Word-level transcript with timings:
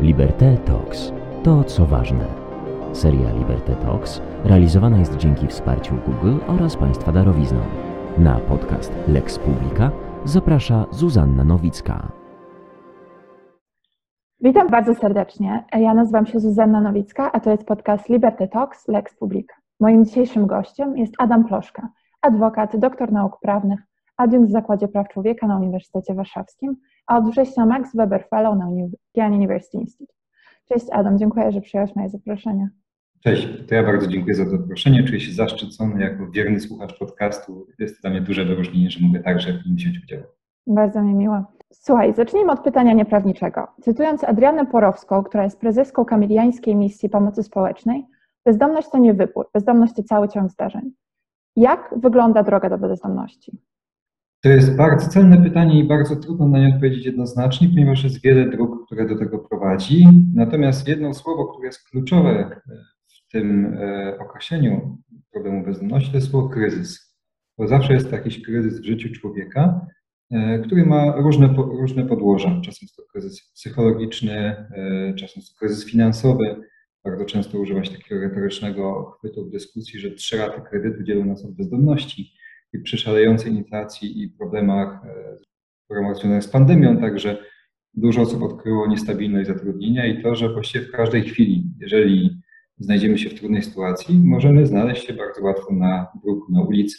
Liberté 0.00 0.56
Talks. 0.56 1.12
To 1.44 1.64
co 1.64 1.86
ważne. 1.86 2.24
Seria 2.92 3.32
Liberté 3.32 3.76
Talks 3.76 4.22
realizowana 4.44 4.98
jest 4.98 5.16
dzięki 5.16 5.46
wsparciu 5.46 5.94
Google 6.06 6.38
oraz 6.46 6.76
Państwa 6.76 7.12
darowizną. 7.12 7.60
Na 8.18 8.38
podcast 8.38 8.92
Lex 9.08 9.38
Publica 9.38 9.90
zaprasza 10.24 10.86
Zuzanna 10.90 11.44
Nowicka. 11.44 12.12
Witam 14.40 14.68
bardzo 14.68 14.94
serdecznie. 14.94 15.64
Ja 15.72 15.94
nazywam 15.94 16.26
się 16.26 16.40
Zuzanna 16.40 16.80
Nowicka, 16.80 17.32
a 17.32 17.40
to 17.40 17.50
jest 17.50 17.64
podcast 17.64 18.08
Liberty 18.08 18.48
Talks 18.48 18.88
Lex 18.88 19.16
Publica. 19.16 19.54
Moim 19.80 20.04
dzisiejszym 20.04 20.46
gościem 20.46 20.98
jest 20.98 21.14
Adam 21.18 21.44
Ploszka, 21.44 21.88
adwokat, 22.22 22.76
doktor 22.76 23.12
nauk 23.12 23.40
prawnych, 23.40 23.80
adiunkt 24.16 24.48
w 24.48 24.52
Zakładzie 24.52 24.88
Praw 24.88 25.08
Człowieka 25.08 25.46
na 25.46 25.56
Uniwersytecie 25.56 26.14
Warszawskim, 26.14 26.76
a 27.10 27.18
od 27.18 27.30
września 27.30 27.66
Max 27.66 27.96
Weber 27.96 28.24
Fellow 28.30 28.58
na 28.58 28.66
Indiana 28.70 29.36
University 29.36 29.78
Institute. 29.78 30.14
Cześć 30.68 30.86
Adam, 30.92 31.18
dziękuję, 31.18 31.52
że 31.52 31.60
przyjąłeś 31.60 31.96
moje 31.96 32.08
zaproszenie. 32.08 32.70
Cześć, 33.24 33.48
to 33.68 33.74
ja 33.74 33.82
bardzo 33.82 34.06
dziękuję 34.06 34.34
za 34.34 34.44
zaproszenie. 34.44 35.04
Czuję 35.04 35.20
się 35.20 35.32
zaszczycony 35.32 36.02
jako 36.02 36.30
wierny 36.30 36.60
słuchacz 36.60 36.98
podcastu. 36.98 37.66
Jest 37.78 37.96
to 37.96 38.00
dla 38.00 38.10
mnie 38.10 38.20
duże 38.20 38.44
wyróżnienie, 38.44 38.90
że 38.90 39.06
mogę 39.06 39.20
także 39.20 39.52
w 39.52 39.66
nim 39.66 39.76
wziąć 39.76 40.02
udział. 40.04 40.22
Bardzo 40.66 41.02
mi 41.02 41.14
miło. 41.14 41.44
Słuchaj, 41.72 42.14
zacznijmy 42.14 42.52
od 42.52 42.60
pytania 42.60 42.92
nieprawniczego. 42.92 43.66
Cytując 43.82 44.24
Adrianę 44.24 44.66
Porowską, 44.66 45.22
która 45.22 45.44
jest 45.44 45.60
prezeską 45.60 46.04
Kamiliańskiej 46.04 46.76
Misji 46.76 47.08
Pomocy 47.08 47.42
Społecznej, 47.42 48.06
bezdomność 48.44 48.90
to 48.90 48.98
nie 48.98 49.14
wybór, 49.14 49.50
bezdomność 49.54 49.94
to 49.94 50.02
cały 50.02 50.28
ciąg 50.28 50.50
zdarzeń. 50.50 50.92
Jak 51.56 51.94
wygląda 51.96 52.42
droga 52.42 52.70
do 52.70 52.78
bezdomności? 52.78 53.58
To 54.42 54.48
jest 54.48 54.76
bardzo 54.76 55.08
cenne 55.08 55.42
pytanie 55.42 55.80
i 55.80 55.84
bardzo 55.84 56.16
trudno 56.16 56.48
na 56.48 56.58
nie 56.58 56.74
odpowiedzieć 56.74 57.06
jednoznacznie, 57.06 57.68
ponieważ 57.68 58.04
jest 58.04 58.22
wiele 58.22 58.50
dróg, 58.50 58.86
które 58.86 59.08
do 59.08 59.18
tego 59.18 59.38
prowadzi. 59.38 60.06
Natomiast 60.34 60.88
jedno 60.88 61.14
słowo, 61.14 61.46
które 61.46 61.66
jest 61.66 61.88
kluczowe 61.88 62.60
w 63.08 63.32
tym 63.32 63.66
e, 63.66 64.18
określeniu 64.18 64.98
problemu 65.32 65.64
bezdomności, 65.64 66.10
to 66.10 66.16
jest 66.16 66.30
słowo 66.30 66.48
kryzys. 66.48 67.16
Bo 67.58 67.68
zawsze 67.68 67.94
jest 67.94 68.12
jakiś 68.12 68.42
kryzys 68.42 68.80
w 68.80 68.84
życiu 68.84 69.08
człowieka, 69.20 69.86
e, 70.30 70.58
który 70.58 70.86
ma 70.86 71.16
różne, 71.16 71.54
różne 71.56 72.06
podłoża. 72.06 72.60
Czasem 72.64 72.78
jest 72.82 72.96
to 72.96 73.02
kryzys 73.12 73.52
psychologiczny, 73.54 74.32
e, 74.32 75.14
czasem 75.14 75.34
jest 75.36 75.52
to 75.52 75.58
kryzys 75.58 75.90
finansowy. 75.90 76.56
Bardzo 77.04 77.24
często 77.24 77.58
używa 77.58 77.84
się 77.84 77.92
takiego 77.92 78.20
retorycznego 78.20 79.04
chwytu 79.18 79.46
w 79.46 79.50
dyskusji, 79.50 80.00
że 80.00 80.10
trzy 80.10 80.36
raty 80.36 80.60
kredytu 80.70 81.02
dzielą 81.02 81.24
nas 81.24 81.44
od 81.44 81.54
bezdomności 81.54 82.39
przy 82.78 82.98
szalejącej 82.98 83.52
inflacji 83.52 84.22
i 84.22 84.28
problemach, 84.28 85.00
problemach 85.88 86.16
związanych 86.16 86.44
z 86.44 86.48
pandemią, 86.48 86.96
także 86.96 87.38
dużo 87.94 88.22
osób 88.22 88.42
odkryło 88.42 88.86
niestabilność 88.86 89.48
zatrudnienia 89.48 90.06
i 90.06 90.22
to, 90.22 90.34
że 90.34 90.52
właściwie 90.52 90.84
w 90.84 90.90
każdej 90.90 91.22
chwili, 91.22 91.64
jeżeli 91.80 92.40
znajdziemy 92.78 93.18
się 93.18 93.30
w 93.30 93.34
trudnej 93.34 93.62
sytuacji, 93.62 94.18
możemy 94.24 94.66
znaleźć 94.66 95.06
się 95.06 95.12
bardzo 95.12 95.42
łatwo 95.42 95.74
na 95.74 96.06
bruku, 96.24 96.52
na 96.52 96.62
ulicy. 96.62 96.98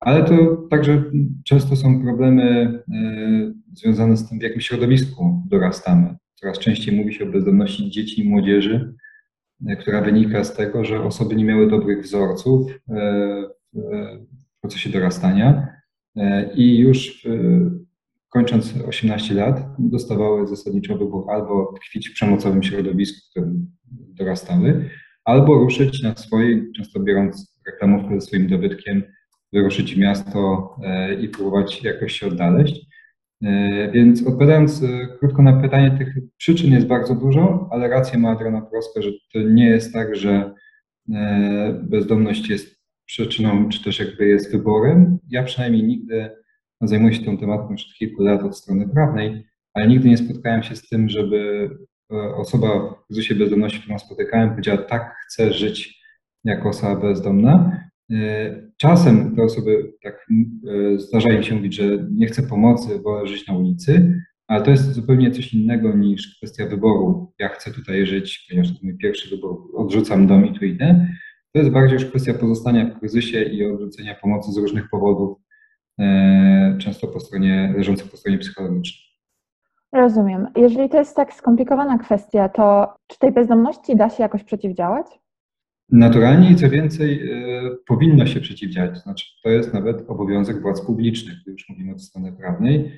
Ale 0.00 0.24
to 0.24 0.56
także 0.70 1.04
często 1.44 1.76
są 1.76 2.02
problemy 2.02 2.42
e, 2.92 3.52
związane 3.72 4.16
z 4.16 4.28
tym, 4.28 4.38
w 4.38 4.42
jakim 4.42 4.60
środowisku 4.60 5.42
dorastamy. 5.46 6.16
Coraz 6.34 6.58
częściej 6.58 6.96
mówi 6.96 7.14
się 7.14 7.24
o 7.24 7.32
bezdomności 7.32 7.90
dzieci 7.90 8.20
i 8.20 8.28
młodzieży, 8.28 8.94
e, 9.68 9.76
która 9.76 10.00
wynika 10.00 10.44
z 10.44 10.54
tego, 10.54 10.84
że 10.84 11.04
osoby 11.04 11.36
nie 11.36 11.44
miały 11.44 11.70
dobrych 11.70 12.02
wzorców 12.02 12.80
e, 12.88 13.62
procesie 14.62 14.90
dorastania 14.90 15.68
i 16.54 16.78
już 16.78 17.26
kończąc 18.28 18.74
18 18.88 19.34
lat 19.34 19.60
dostawały 19.78 20.46
zasadniczo 20.46 20.98
wybór 20.98 21.30
albo 21.30 21.74
tkwić 21.76 22.08
w 22.08 22.14
przemocowym 22.14 22.62
środowisku, 22.62 23.18
w 23.26 23.30
którym 23.30 23.66
dorastały, 23.92 24.90
albo 25.24 25.54
ruszyć 25.54 26.02
na 26.02 26.16
swojej, 26.16 26.72
często 26.76 27.00
biorąc 27.00 27.60
reklamówkę 27.66 28.14
ze 28.14 28.20
swoim 28.20 28.48
dobytkiem, 28.48 29.02
wyruszyć 29.52 29.94
w 29.94 29.98
miasto 29.98 30.70
e, 30.82 31.14
i 31.14 31.28
próbować 31.28 31.82
jakoś 31.82 32.12
się 32.12 32.26
odnaleźć. 32.26 32.86
E, 33.42 33.90
więc 33.90 34.26
odpowiadając 34.26 34.82
e, 34.82 34.86
krótko 35.18 35.42
na 35.42 35.60
pytanie, 35.60 35.98
tych 35.98 36.14
przyczyn 36.36 36.72
jest 36.72 36.86
bardzo 36.86 37.14
dużo, 37.14 37.68
ale 37.72 37.88
rację 37.88 38.18
ma 38.18 38.30
Adriana 38.30 38.60
Proska, 38.60 39.02
że 39.02 39.10
to 39.32 39.38
nie 39.40 39.66
jest 39.66 39.92
tak, 39.92 40.16
że 40.16 40.54
bezdomność 41.82 42.48
jest 42.48 42.81
przyczyną, 43.12 43.68
czy 43.68 43.84
też 43.84 43.98
jakby 43.98 44.26
jest 44.26 44.52
wyborem. 44.52 45.18
Ja 45.30 45.42
przynajmniej 45.42 45.84
nigdy 45.84 46.30
zajmuję 46.80 47.14
się 47.14 47.24
tą 47.24 47.38
tematyką 47.38 47.70
już 47.70 47.86
od 47.86 47.94
kilku 47.98 48.22
lat 48.22 48.42
od 48.42 48.58
strony 48.58 48.88
prawnej, 48.88 49.46
ale 49.74 49.88
nigdy 49.88 50.08
nie 50.08 50.16
spotkałem 50.16 50.62
się 50.62 50.76
z 50.76 50.88
tym, 50.88 51.08
żeby 51.08 51.70
osoba 52.36 52.68
w 52.68 53.06
kryzysie 53.06 53.34
bezdomności, 53.34 53.80
którą 53.80 53.98
spotykałem, 53.98 54.50
powiedziała, 54.50 54.78
tak, 54.78 55.14
chcę 55.26 55.52
żyć 55.52 56.02
jako 56.44 56.68
osoba 56.68 57.00
bezdomna. 57.00 57.80
E, 58.12 58.70
czasem 58.76 59.36
te 59.36 59.42
osoby 59.42 59.92
tak 60.02 60.26
e, 60.66 60.98
zdarza 60.98 61.32
im 61.32 61.42
się 61.42 61.54
mówić, 61.54 61.74
że 61.74 61.84
nie 62.10 62.26
chcę 62.26 62.42
pomocy, 62.42 62.98
wolę 62.98 63.26
żyć 63.26 63.46
na 63.48 63.54
ulicy, 63.54 64.22
ale 64.46 64.62
to 64.62 64.70
jest 64.70 64.92
zupełnie 64.92 65.30
coś 65.30 65.54
innego 65.54 65.96
niż 65.96 66.36
kwestia 66.36 66.66
wyboru. 66.66 67.32
Ja 67.38 67.48
chcę 67.48 67.70
tutaj 67.70 68.06
żyć, 68.06 68.46
ponieważ 68.48 68.72
to 68.72 68.78
mój 68.82 68.96
pierwszy 68.96 69.30
wybór, 69.30 69.70
odrzucam 69.74 70.26
dom 70.26 70.46
i 70.46 70.58
tu 70.58 70.64
idę. 70.64 71.06
To 71.52 71.58
jest 71.58 71.70
bardziej 71.70 71.94
już 71.94 72.04
kwestia 72.04 72.34
pozostania 72.34 72.86
w 72.86 72.98
kryzysie 72.98 73.42
i 73.42 73.66
odrzucenia 73.66 74.14
pomocy 74.14 74.52
z 74.52 74.56
różnych 74.56 74.88
powodów, 74.90 75.38
e, 75.98 76.76
często 76.80 77.08
po 77.08 77.20
stronie, 77.20 77.74
leżących 77.76 78.10
po 78.10 78.16
stronie 78.16 78.38
psychologicznej. 78.38 79.12
Rozumiem. 79.92 80.46
Jeżeli 80.56 80.88
to 80.88 80.98
jest 80.98 81.16
tak 81.16 81.34
skomplikowana 81.34 81.98
kwestia, 81.98 82.48
to 82.48 82.94
czy 83.06 83.18
tej 83.18 83.32
bezdomności 83.32 83.96
da 83.96 84.10
się 84.10 84.22
jakoś 84.22 84.44
przeciwdziałać? 84.44 85.06
Naturalnie 85.88 86.50
i 86.50 86.56
co 86.56 86.70
więcej, 86.70 87.30
y, 87.30 87.76
powinno 87.86 88.26
się 88.26 88.40
przeciwdziałać. 88.40 88.90
To 88.94 89.00
znaczy, 89.00 89.26
to 89.42 89.50
jest 89.50 89.74
nawet 89.74 90.10
obowiązek 90.10 90.62
władz 90.62 90.86
publicznych, 90.86 91.34
gdy 91.42 91.52
już 91.52 91.68
mówimy 91.68 91.94
o 91.94 91.98
stronie 91.98 92.32
prawnej. 92.32 92.92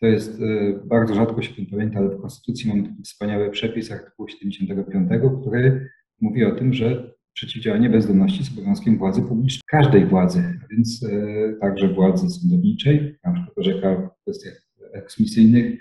To 0.00 0.06
jest 0.06 0.40
y, 0.40 0.80
bardzo 0.84 1.14
rzadko 1.14 1.42
się 1.42 1.54
tym 1.54 1.66
pamięta, 1.66 1.98
ale 1.98 2.08
w 2.08 2.20
Konstytucji 2.20 2.68
mamy 2.68 2.82
taki 2.82 3.02
wspaniały 3.02 3.50
przepis 3.50 3.92
artykułu 3.92 4.28
75, 4.28 5.10
który 5.40 5.90
mówi 6.20 6.44
o 6.44 6.50
tym, 6.50 6.72
że 6.72 7.14
przeciwdziałanie 7.34 7.90
bezdomności 7.90 8.38
jest 8.38 8.52
obowiązkiem 8.52 8.98
władzy 8.98 9.22
publicznej, 9.22 9.62
każdej 9.66 10.06
władzy, 10.06 10.58
a 10.64 10.74
więc 10.74 11.02
y, 11.02 11.56
także 11.60 11.88
władzy 11.88 12.30
sądowniczej, 12.30 13.18
na 13.24 13.32
przykład 13.32 13.58
orzeka 13.58 13.96
w 13.96 14.22
kwestiach 14.22 14.62
eksmisyjnych, 14.92 15.80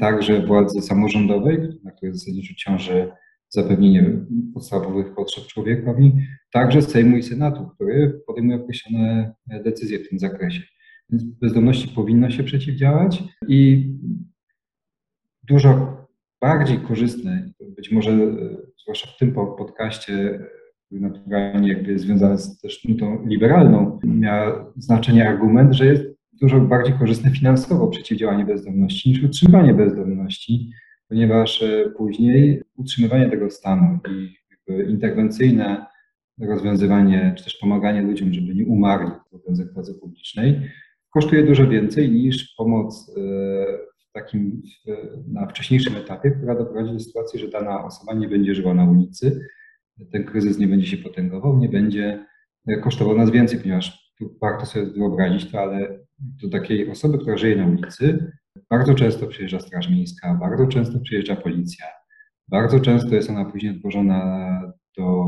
także 0.00 0.46
władzy 0.46 0.82
samorządowej, 0.82 1.58
na 1.84 1.90
której 1.90 2.14
zasadniczo 2.14 2.54
ciąży 2.56 3.10
zapewnienie 3.48 4.10
podstawowych 4.54 5.14
potrzeb 5.14 5.46
człowiekowi, 5.46 6.12
także 6.52 6.82
Sejmu 6.82 7.16
i 7.16 7.22
Senatu, 7.22 7.68
który 7.74 8.20
podejmuje 8.26 8.56
określone 8.62 9.34
decyzje 9.64 9.98
w 9.98 10.08
tym 10.08 10.18
zakresie. 10.18 10.62
Więc 11.10 11.24
bezdomności 11.24 11.88
powinno 11.88 12.30
się 12.30 12.44
przeciwdziałać 12.44 13.22
i 13.48 13.90
dużo 15.42 15.98
bardziej 16.40 16.78
korzystne, 16.80 17.52
być 17.60 17.90
może 17.90 18.18
zwłaszcza 18.82 19.10
w 19.10 19.16
tym 19.16 19.32
podcaście, 19.32 20.40
naturalnie 20.90 21.68
jakby 21.68 21.92
jest 21.92 22.04
związany 22.04 22.38
z 22.38 22.60
też 22.60 22.84
nutą 22.84 23.26
liberalną, 23.26 24.00
miał 24.04 24.72
znaczenie 24.76 25.28
argument, 25.28 25.74
że 25.74 25.86
jest 25.86 26.02
dużo 26.32 26.60
bardziej 26.60 26.94
korzystne 26.98 27.30
finansowo 27.30 27.88
przeciwdziałanie 27.88 28.44
bezdomności 28.44 29.08
niż 29.08 29.22
utrzymywanie 29.22 29.74
bezdomności, 29.74 30.70
ponieważ 31.08 31.62
e, 31.62 31.90
później 31.96 32.62
utrzymywanie 32.76 33.30
tego 33.30 33.50
stanu 33.50 33.98
i 34.10 34.38
interwencyjne 34.90 35.86
rozwiązywanie, 36.40 37.34
czy 37.36 37.44
też 37.44 37.56
pomaganie 37.56 38.02
ludziom, 38.02 38.34
żeby 38.34 38.54
nie 38.54 38.66
umarli 38.66 39.10
w 39.10 39.34
obowiązek 39.34 39.72
władzy 39.72 39.94
publicznej, 39.94 40.60
kosztuje 41.14 41.42
dużo 41.42 41.68
więcej 41.68 42.10
niż 42.10 42.54
pomoc 42.58 43.10
e, 43.16 43.20
w 43.98 44.12
takim 44.12 44.62
na 45.28 45.46
wcześniejszym 45.46 45.96
etapie, 45.96 46.30
która 46.30 46.54
doprowadzi 46.54 46.92
do 46.92 47.00
sytuacji, 47.00 47.40
że 47.40 47.48
dana 47.48 47.84
osoba 47.84 48.14
nie 48.14 48.28
będzie 48.28 48.54
żyła 48.54 48.74
na 48.74 48.90
ulicy, 48.90 49.40
ten 50.12 50.24
kryzys 50.24 50.58
nie 50.58 50.68
będzie 50.68 50.86
się 50.86 50.96
potęgował, 50.96 51.58
nie 51.58 51.68
będzie 51.68 52.26
kosztował 52.82 53.16
nas 53.16 53.30
więcej, 53.30 53.60
ponieważ 53.60 54.14
warto 54.40 54.66
sobie 54.66 54.86
wyobrazić 54.86 55.50
to, 55.50 55.60
ale 55.60 55.98
do 56.18 56.48
takiej 56.50 56.90
osoby, 56.90 57.18
która 57.18 57.36
żyje 57.36 57.56
na 57.56 57.66
ulicy, 57.66 58.32
bardzo 58.70 58.94
często 58.94 59.26
przyjeżdża 59.26 59.60
Straż 59.60 59.90
Miejska, 59.90 60.34
bardzo 60.34 60.66
często 60.66 61.00
przyjeżdża 61.00 61.36
policja, 61.36 61.86
bardzo 62.48 62.80
często 62.80 63.14
jest 63.14 63.30
ona 63.30 63.44
później 63.44 63.72
odwożona 63.76 64.60
do, 64.96 65.26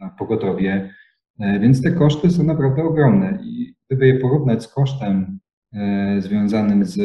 na 0.00 0.10
pogotowie, 0.10 0.94
e, 1.40 1.60
więc 1.60 1.82
te 1.82 1.92
koszty 1.92 2.30
są 2.30 2.42
naprawdę 2.42 2.82
ogromne. 2.84 3.38
I 3.42 3.74
gdyby 3.86 4.06
je 4.06 4.14
porównać 4.14 4.62
z 4.62 4.68
kosztem 4.68 5.38
e, 5.72 6.16
związanym 6.20 6.84
z 6.84 7.00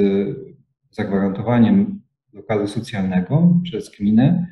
zagwarantowaniem 0.92 2.02
lokalu 2.34 2.68
socjalnego 2.68 3.60
przez 3.64 3.92
gminę, 3.98 4.48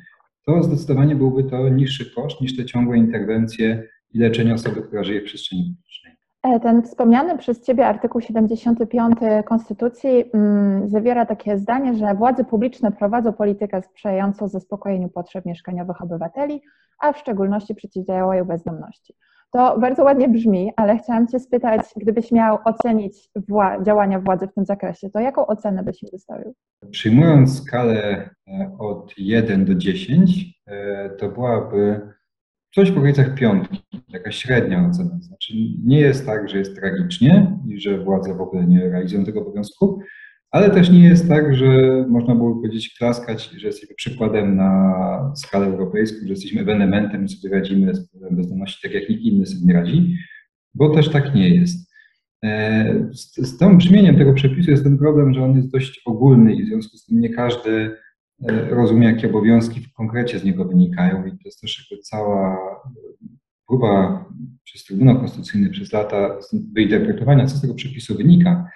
to 0.46 0.62
zdecydowanie 0.62 1.16
byłby 1.16 1.44
to 1.44 1.68
niższy 1.68 2.14
koszt 2.14 2.40
niż 2.40 2.56
te 2.56 2.64
ciągłe 2.64 2.98
interwencje 2.98 3.88
i 4.14 4.18
leczenie 4.18 4.54
osoby, 4.54 4.82
która 4.82 5.04
żyje 5.04 5.20
w 5.20 5.24
przestrzeni 5.24 5.62
publicznej. 5.62 6.16
E, 6.42 6.60
ten 6.60 6.82
wspomniany 6.82 7.38
przez 7.38 7.62
Ciebie 7.62 7.86
artykuł 7.86 8.20
75 8.20 9.16
Konstytucji 9.44 10.24
mm, 10.34 10.88
zawiera 10.88 11.26
takie 11.26 11.58
zdanie, 11.58 11.94
że 11.94 12.14
władze 12.14 12.44
publiczne 12.44 12.92
prowadzą 12.92 13.32
politykę 13.32 13.82
sprzyjającą 13.82 14.48
zaspokojeniu 14.48 15.08
potrzeb 15.08 15.46
mieszkaniowych 15.46 16.02
obywateli, 16.02 16.62
a 16.98 17.12
w 17.12 17.18
szczególności 17.18 17.74
przeciwdziałają 17.74 18.44
bezdomności. 18.44 19.14
To 19.52 19.78
bardzo 19.78 20.04
ładnie 20.04 20.28
brzmi, 20.28 20.72
ale 20.76 20.98
chciałam 20.98 21.28
Cię 21.28 21.40
spytać, 21.40 21.80
gdybyś 21.96 22.32
miał 22.32 22.58
ocenić 22.64 23.28
wła 23.48 23.82
działania 23.82 24.20
władzy 24.20 24.46
w 24.46 24.54
tym 24.54 24.64
zakresie, 24.64 25.10
to 25.10 25.20
jaką 25.20 25.46
ocenę 25.46 25.82
byś 25.82 26.02
im 26.02 26.08
wystawił? 26.12 26.54
Przyjmując 26.90 27.62
skalę 27.62 28.30
e, 28.48 28.76
od 28.78 29.14
1 29.18 29.64
do 29.64 29.74
10, 29.74 30.60
e, 30.66 31.10
to 31.10 31.28
byłaby 31.28 32.00
coś 32.74 32.92
w 32.92 32.98
okolicach 32.98 33.34
piątki, 33.34 33.82
taka 34.12 34.32
średnia 34.32 34.86
ocena. 34.90 35.18
Znaczy 35.20 35.54
nie 35.84 36.00
jest 36.00 36.26
tak, 36.26 36.48
że 36.48 36.58
jest 36.58 36.76
tragicznie 36.76 37.56
i 37.68 37.80
że 37.80 37.98
władze 37.98 38.34
w 38.34 38.40
ogóle 38.40 38.64
nie 38.66 38.88
realizują 38.88 39.24
tego 39.24 39.40
obowiązku, 39.40 40.00
ale 40.52 40.70
też 40.70 40.90
nie 40.90 41.04
jest 41.04 41.28
tak, 41.28 41.56
że 41.56 41.66
można 42.08 42.34
byłoby 42.34 42.62
powiedzieć, 42.62 42.94
klaskać, 42.98 43.50
że 43.56 43.66
jesteśmy 43.66 43.94
przykładem 43.94 44.56
na 44.56 45.32
skalę 45.36 45.66
europejską, 45.66 46.18
że 46.22 46.32
jesteśmy 46.32 46.60
ewenementem 46.60 47.24
i 47.24 47.28
sobie 47.28 47.54
radzimy 47.54 47.94
z 47.94 48.08
problemem 48.08 48.36
bezdomności 48.36 48.82
tak 48.82 48.94
jak 48.94 49.08
nikt 49.08 49.22
inny 49.22 49.46
sobie 49.46 49.66
nie 49.66 49.74
radzi, 49.74 50.16
bo 50.74 50.90
też 50.90 51.08
tak 51.08 51.34
nie 51.34 51.48
jest. 51.48 51.92
E, 52.44 53.08
z, 53.12 53.36
z 53.36 53.58
tym 53.58 53.78
brzmieniem 53.78 54.18
tego 54.18 54.32
przepisu 54.32 54.70
jest 54.70 54.84
ten 54.84 54.98
problem, 54.98 55.34
że 55.34 55.44
on 55.44 55.56
jest 55.56 55.70
dość 55.70 56.02
ogólny 56.04 56.54
i 56.54 56.64
w 56.64 56.66
związku 56.66 56.96
z 56.96 57.06
tym 57.06 57.20
nie 57.20 57.30
każdy 57.30 57.96
e, 58.48 58.68
rozumie, 58.70 59.06
jakie 59.06 59.28
obowiązki 59.28 59.80
w 59.80 59.92
konkrecie 59.92 60.38
z 60.38 60.44
niego 60.44 60.64
wynikają 60.64 61.26
i 61.26 61.30
to 61.30 61.38
jest 61.44 61.60
też 61.60 61.90
jakby 61.90 62.02
cała 62.02 62.58
próba 63.68 64.24
przez 64.64 64.84
Trybunał 64.84 65.18
Konstytucyjny 65.18 65.70
przez 65.70 65.92
lata 65.92 66.38
wyinterpretowania, 66.72 67.46
co 67.46 67.56
z 67.56 67.60
tego 67.60 67.74
przepisu 67.74 68.16
wynika. 68.16 68.68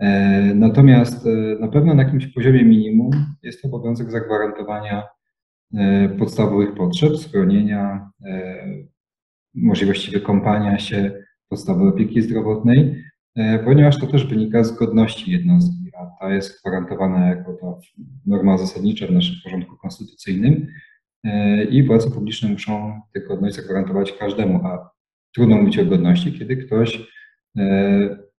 E, 0.00 0.54
natomiast 0.54 1.26
e, 1.26 1.30
na 1.60 1.68
pewno 1.68 1.94
na 1.94 2.02
jakimś 2.02 2.26
poziomie 2.26 2.64
minimum 2.64 3.10
jest 3.42 3.64
obowiązek 3.64 4.10
zagwarantowania 4.10 5.02
e, 5.74 6.08
podstawowych 6.08 6.74
potrzeb, 6.74 7.16
schronienia, 7.16 8.10
możliwości 9.54 10.10
wykąpania 10.10 10.78
się, 10.78 11.12
podstawy 11.48 11.88
opieki 11.88 12.22
zdrowotnej, 12.22 13.04
ponieważ 13.64 14.00
to 14.00 14.06
też 14.06 14.26
wynika 14.26 14.64
z 14.64 14.76
godności 14.76 15.30
jednostki, 15.30 15.90
a 15.98 16.06
ta 16.20 16.34
jest 16.34 16.60
gwarantowana 16.60 17.28
jako 17.28 17.52
ta 17.52 17.78
norma 18.26 18.58
zasadnicza 18.58 19.06
w 19.06 19.10
naszym 19.10 19.36
porządku 19.44 19.76
konstytucyjnym 19.76 20.66
i 21.70 21.82
władze 21.82 22.10
publiczne 22.10 22.48
muszą 22.48 23.00
tę 23.14 23.20
godność 23.20 23.56
zagwarantować 23.56 24.12
każdemu, 24.12 24.66
a 24.66 24.90
trudno 25.34 25.56
mówić 25.56 25.78
o 25.78 25.84
godności, 25.84 26.38
kiedy 26.38 26.56
ktoś 26.56 27.08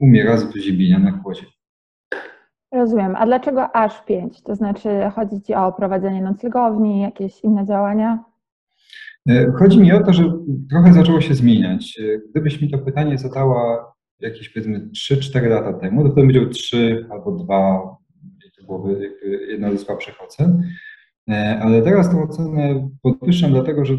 umiera 0.02 0.38
z 0.38 0.54
wyziębienia 0.54 1.00
na 1.00 1.12
kłodzie. 1.12 1.46
Rozumiem. 2.72 3.16
A 3.16 3.26
dlaczego 3.26 3.76
aż 3.76 4.06
pięć? 4.06 4.42
To 4.42 4.56
znaczy 4.56 4.90
chodzi 5.16 5.42
Ci 5.42 5.54
o 5.54 5.72
prowadzenie 5.72 6.22
noclegowni, 6.22 7.02
jakieś 7.02 7.44
inne 7.44 7.66
działania? 7.66 8.24
E, 9.30 9.52
chodzi 9.60 9.80
mi 9.80 9.92
o 9.92 10.04
to, 10.04 10.14
że 10.14 10.24
trochę 10.70 10.94
zaczęło 10.94 11.22
się 11.22 11.34
zmieniać. 11.34 12.00
E, 12.00 12.20
gdybyś 12.30 12.62
mi 12.62 12.70
to 12.70 12.78
pytanie 12.78 13.18
zadała 13.18 13.94
jakieś 14.20 14.50
powiedzmy 14.50 14.90
3-4 15.12 15.50
lata 15.50 15.74
temu, 15.74 16.04
to 16.04 16.12
wtedy 16.12 16.22
powiedział 16.22 16.50
3 16.50 17.08
albo 17.12 17.32
2, 17.32 17.98
i 18.48 18.52
to 18.58 18.66
byłoby 18.66 19.14
jedna 19.50 19.72
ze 19.72 19.78
słabszych 19.78 20.22
ocen. 20.22 20.64
E, 21.30 21.60
ale 21.62 21.82
teraz 21.82 22.10
tę 22.10 22.24
ocenę 22.24 22.90
podwyższam, 23.02 23.52
dlatego 23.52 23.86
że 23.86 23.94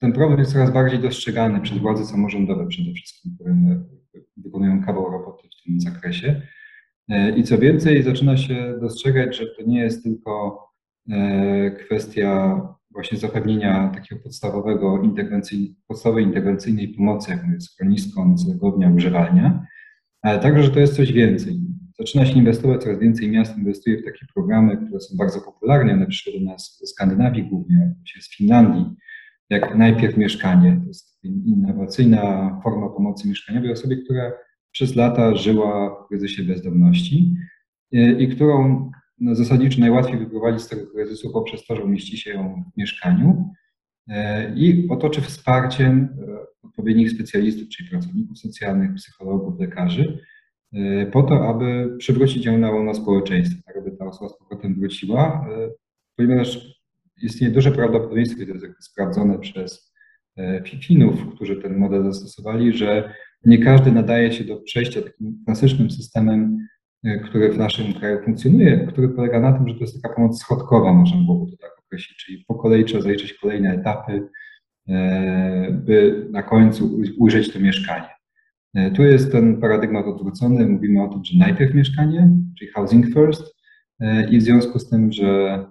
ten 0.00 0.12
problem 0.12 0.38
jest 0.38 0.52
coraz 0.52 0.70
bardziej 0.70 0.98
dostrzegany 0.98 1.60
przez 1.60 1.78
władze 1.78 2.04
samorządowe 2.04 2.66
przede 2.66 2.92
wszystkim, 2.92 3.32
które 3.34 3.54
wykonują 4.36 4.84
kawał 4.84 5.10
roboty 5.10 5.48
w 5.48 5.64
tym 5.64 5.80
zakresie. 5.80 6.42
E, 7.08 7.30
I 7.30 7.44
co 7.44 7.58
więcej, 7.58 8.02
zaczyna 8.02 8.36
się 8.36 8.78
dostrzegać, 8.80 9.36
że 9.36 9.46
to 9.46 9.62
nie 9.66 9.80
jest 9.80 10.02
tylko 10.02 10.64
e, 11.10 11.70
kwestia 11.70 12.60
właśnie 12.90 13.18
zapewnienia 13.18 13.90
takiego 13.94 14.22
podstawowego 14.22 15.02
interwencyj, 15.02 15.76
podstawowej 15.88 16.24
interwencyjnej 16.24 16.88
pomocy, 16.88 17.30
jaką 17.30 17.50
jest 17.50 17.66
schronisko, 17.66 18.24
noclegownia, 18.24 18.90
używalnia, 18.90 19.66
ale 20.22 20.38
także, 20.38 20.62
że 20.62 20.70
to 20.70 20.80
jest 20.80 20.96
coś 20.96 21.12
więcej. 21.12 21.60
Zaczyna 21.98 22.26
się 22.26 22.38
inwestować, 22.38 22.82
coraz 22.82 22.98
więcej 22.98 23.30
miast 23.30 23.58
inwestuje 23.58 24.02
w 24.02 24.04
takie 24.04 24.26
programy, 24.34 24.76
które 24.76 25.00
są 25.00 25.16
bardzo 25.16 25.40
popularne, 25.40 25.92
one 25.92 26.06
przyszły 26.06 26.40
do 26.40 26.44
nas 26.44 26.78
ze 26.80 26.86
Skandynawii 26.86 27.48
głównie, 27.48 27.94
z 28.20 28.36
Finlandii, 28.36 28.84
jak 29.50 29.76
najpierw 29.76 30.16
mieszkanie. 30.16 30.80
To 30.82 30.88
jest 30.88 31.07
innowacyjna 31.22 32.60
forma 32.64 32.88
pomocy 32.88 33.28
mieszkaniowej 33.28 33.72
osobie, 33.72 33.96
która 33.96 34.32
przez 34.72 34.96
lata 34.96 35.34
żyła 35.34 36.04
w 36.04 36.08
kryzysie 36.08 36.42
bezdomności 36.42 37.34
e, 37.92 38.12
i 38.12 38.28
którą 38.28 38.90
no, 39.18 39.34
zasadniczo 39.34 39.80
najłatwiej 39.80 40.18
wyprowadzić 40.18 40.62
z 40.62 40.68
tego 40.68 40.86
kryzysu 40.86 41.32
poprzez 41.32 41.66
to, 41.66 41.76
że 41.76 41.84
umieści 41.84 42.16
się 42.16 42.30
ją 42.30 42.64
w 42.74 42.78
mieszkaniu 42.78 43.50
e, 44.08 44.54
i 44.54 44.88
otoczy 44.88 45.20
wsparciem 45.20 46.08
e, 46.28 46.66
odpowiednich 46.68 47.10
specjalistów, 47.10 47.68
czyli 47.68 47.90
pracowników 47.90 48.38
socjalnych, 48.38 48.94
psychologów, 48.94 49.60
lekarzy, 49.60 50.18
po 51.12 51.22
to, 51.22 51.48
aby 51.48 51.96
przywrócić 51.98 52.44
ją 52.44 52.58
na 52.58 52.70
łono 52.70 52.94
społeczeństwa, 52.94 53.62
tak 53.66 53.76
aby 53.76 53.90
ta 53.90 54.06
osoba 54.06 54.28
z 54.28 54.38
powrotem 54.38 54.74
wróciła, 54.74 55.48
ponieważ 56.16 56.80
istnieje 57.22 57.52
duże 57.52 57.72
prawdopodobieństwo, 57.72 58.42
i 58.42 58.46
to 58.46 58.52
jest 58.52 58.84
sprawdzone 58.84 59.38
przez 59.38 59.87
Finów, 60.64 61.34
którzy 61.34 61.56
ten 61.56 61.78
model 61.78 62.04
zastosowali, 62.04 62.72
że 62.72 63.14
nie 63.44 63.58
każdy 63.58 63.92
nadaje 63.92 64.32
się 64.32 64.44
do 64.44 64.56
przejścia 64.56 65.02
takim 65.02 65.42
klasycznym 65.44 65.90
systemem, 65.90 66.58
e, 67.04 67.18
który 67.18 67.52
w 67.52 67.58
naszym 67.58 67.92
kraju 67.94 68.24
funkcjonuje, 68.24 68.86
który 68.86 69.08
polega 69.08 69.40
na 69.40 69.52
tym, 69.52 69.68
że 69.68 69.74
to 69.74 69.80
jest 69.80 70.02
taka 70.02 70.14
pomoc 70.14 70.40
schodkowa, 70.40 70.92
można 70.92 71.16
byłoby 71.16 71.50
to 71.50 71.56
tak 71.56 71.70
określić, 71.86 72.18
czyli 72.18 72.44
po 72.48 72.54
kolei 72.54 72.84
trzeba 72.84 73.02
zaliczyć 73.02 73.34
kolejne 73.34 73.74
etapy, 73.74 74.28
e, 74.88 75.70
by 75.72 76.26
na 76.30 76.42
końcu 76.42 77.00
ujrzeć 77.18 77.52
to 77.52 77.60
mieszkanie. 77.60 78.08
E, 78.74 78.90
tu 78.90 79.02
jest 79.02 79.32
ten 79.32 79.60
paradygmat 79.60 80.06
odwrócony, 80.06 80.66
mówimy 80.66 81.02
o 81.02 81.08
tym, 81.08 81.24
że 81.24 81.38
najpierw 81.38 81.74
mieszkanie, 81.74 82.30
czyli 82.58 82.70
housing 82.70 83.06
first, 83.14 83.57
i 84.30 84.38
w 84.38 84.42
związku 84.42 84.78
z 84.78 84.88
tym, 84.88 85.12
że 85.12 85.64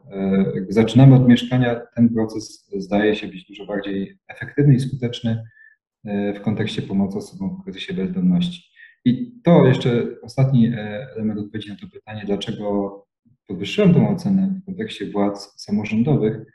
zaczynamy 0.69 1.15
od 1.15 1.27
mieszkania, 1.27 1.81
ten 1.95 2.09
proces 2.09 2.69
zdaje 2.77 3.15
się 3.15 3.27
być 3.27 3.47
dużo 3.47 3.65
bardziej 3.65 4.19
efektywny 4.27 4.75
i 4.75 4.79
skuteczny 4.79 5.43
E, 6.07 6.33
w 6.33 6.41
kontekście 6.41 6.81
pomocy 6.81 7.17
osobom 7.17 7.57
w 7.57 7.63
kryzysie 7.63 7.93
bezdomności. 7.93 8.71
I 9.05 9.41
to 9.43 9.65
jeszcze 9.65 10.05
ostatni 10.21 10.67
e, 10.67 11.07
element 11.15 11.39
odpowiedzi 11.39 11.69
na 11.69 11.75
to 11.75 11.87
pytanie, 11.93 12.23
dlaczego 12.25 13.05
podwyższyłem 13.47 13.93
tę 13.93 14.09
ocenę 14.09 14.59
w 14.61 14.65
kontekście 14.65 15.11
władz 15.11 15.61
samorządowych, 15.61 16.45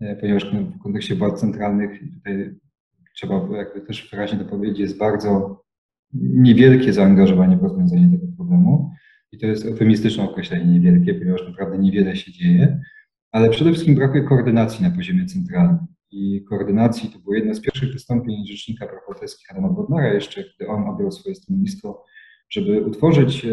e, 0.00 0.16
ponieważ 0.16 0.54
w 0.54 0.82
kontekście 0.82 1.14
władz 1.14 1.40
centralnych 1.40 2.00
tutaj 2.14 2.54
trzeba 3.14 3.48
jakby 3.56 3.80
też 3.80 4.10
wyraźnie 4.10 4.38
to 4.38 4.44
powiedzieć, 4.44 4.78
jest 4.78 4.98
bardzo 4.98 5.62
niewielkie 6.14 6.92
zaangażowanie 6.92 7.56
w 7.56 7.62
rozwiązanie 7.62 8.18
tego 8.18 8.32
problemu. 8.36 8.92
I 9.32 9.38
to 9.38 9.46
jest 9.46 9.66
eufemistyczne 9.66 10.24
określenie 10.24 10.64
niewielkie, 10.64 11.14
ponieważ 11.14 11.48
naprawdę 11.48 11.78
niewiele 11.78 12.16
się 12.16 12.32
dzieje, 12.32 12.80
ale 13.32 13.50
przede 13.50 13.70
wszystkim 13.70 13.94
brakuje 13.94 14.22
koordynacji 14.22 14.84
na 14.84 14.90
poziomie 14.90 15.26
centralnym 15.26 15.78
i 16.10 16.44
koordynacji. 16.44 17.10
To 17.10 17.18
było 17.18 17.34
jedno 17.34 17.54
z 17.54 17.60
pierwszych 17.60 17.92
wystąpień 17.92 18.46
Rzecznika 18.46 18.86
Praw 18.86 19.02
Obywatelskich 19.04 19.50
Adama 19.50 19.68
Bodnara, 19.68 20.14
jeszcze 20.14 20.44
gdy 20.56 20.68
on 20.68 20.88
objął 20.88 21.10
swoje 21.10 21.34
stanowisko, 21.34 22.04
żeby 22.50 22.80
utworzyć 22.80 23.44
e, 23.44 23.48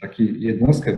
taką 0.00 0.14
jednostkę 0.18 0.96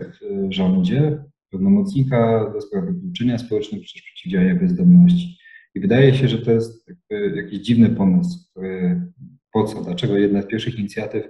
w 0.49 0.53
rządzie, 0.53 1.25
pełnomocnika 1.51 2.51
do 2.53 2.61
spraw 2.61 2.85
wykluczenia 2.85 3.39
społecznego 3.39 3.85
czy 3.85 4.03
przeciwdziałania 4.03 4.55
bezdomności. 4.55 5.39
I 5.75 5.81
wydaje 5.81 6.15
się, 6.15 6.29
że 6.29 6.39
to 6.39 6.53
jest 6.53 6.91
jakiś 7.37 7.59
dziwny 7.59 7.91
pomysł, 7.91 8.39
który 8.51 9.03
po 9.53 9.65
co, 9.65 9.85
dlaczego 9.85 10.19
jedna 10.19 10.43
z 10.43 10.47
pierwszych 10.47 10.79
inicjatyw, 10.79 11.29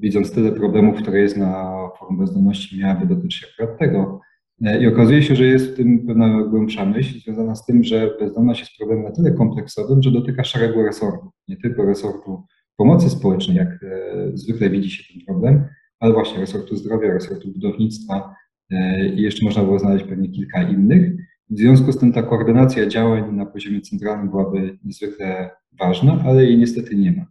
widząc 0.00 0.32
tyle 0.32 0.52
problemów, 0.52 0.96
które 1.02 1.20
jest 1.20 1.36
na 1.36 1.74
forum 1.98 2.18
bezdomności, 2.18 2.78
miałaby 2.78 3.06
dotyczyć 3.06 3.54
akurat 3.54 3.78
tego. 3.78 4.20
E, 4.64 4.82
I 4.82 4.86
okazuje 4.86 5.22
się, 5.22 5.36
że 5.36 5.44
jest 5.44 5.72
w 5.72 5.76
tym 5.76 6.06
pewna 6.06 6.42
głębsza 6.42 6.86
myśl 6.86 7.20
związana 7.20 7.54
z 7.54 7.66
tym, 7.66 7.84
że 7.84 8.10
bezdomność 8.20 8.60
jest 8.60 8.72
problemem 8.78 9.04
na 9.04 9.10
tyle 9.10 9.32
kompleksowym, 9.32 10.02
że 10.02 10.10
dotyka 10.10 10.44
szeregu 10.44 10.82
resortów. 10.82 11.32
Nie 11.48 11.56
tylko 11.56 11.84
resortu 11.84 12.42
pomocy 12.76 13.10
społecznej, 13.10 13.56
jak 13.56 13.68
e, 13.68 14.30
zwykle 14.34 14.70
widzi 14.70 14.90
się 14.90 15.14
ten 15.14 15.22
problem, 15.26 15.64
ale 16.00 16.12
właśnie 16.12 16.40
resortu 16.40 16.76
zdrowia, 16.76 17.12
resortu 17.12 17.52
budownictwa 17.52 18.34
e, 18.70 19.08
i 19.08 19.22
jeszcze 19.22 19.44
można 19.44 19.62
było 19.62 19.78
znaleźć 19.78 20.04
pewnie 20.04 20.28
kilka 20.28 20.62
innych. 20.62 21.12
W 21.50 21.58
związku 21.58 21.92
z 21.92 21.98
tym 21.98 22.12
ta 22.12 22.22
koordynacja 22.22 22.86
działań 22.86 23.36
na 23.36 23.46
poziomie 23.46 23.80
centralnym 23.80 24.30
byłaby 24.30 24.78
niezwykle 24.84 25.50
ważna, 25.78 26.22
ale 26.24 26.44
jej 26.44 26.58
niestety 26.58 26.96
nie 26.96 27.12
ma. 27.12 27.26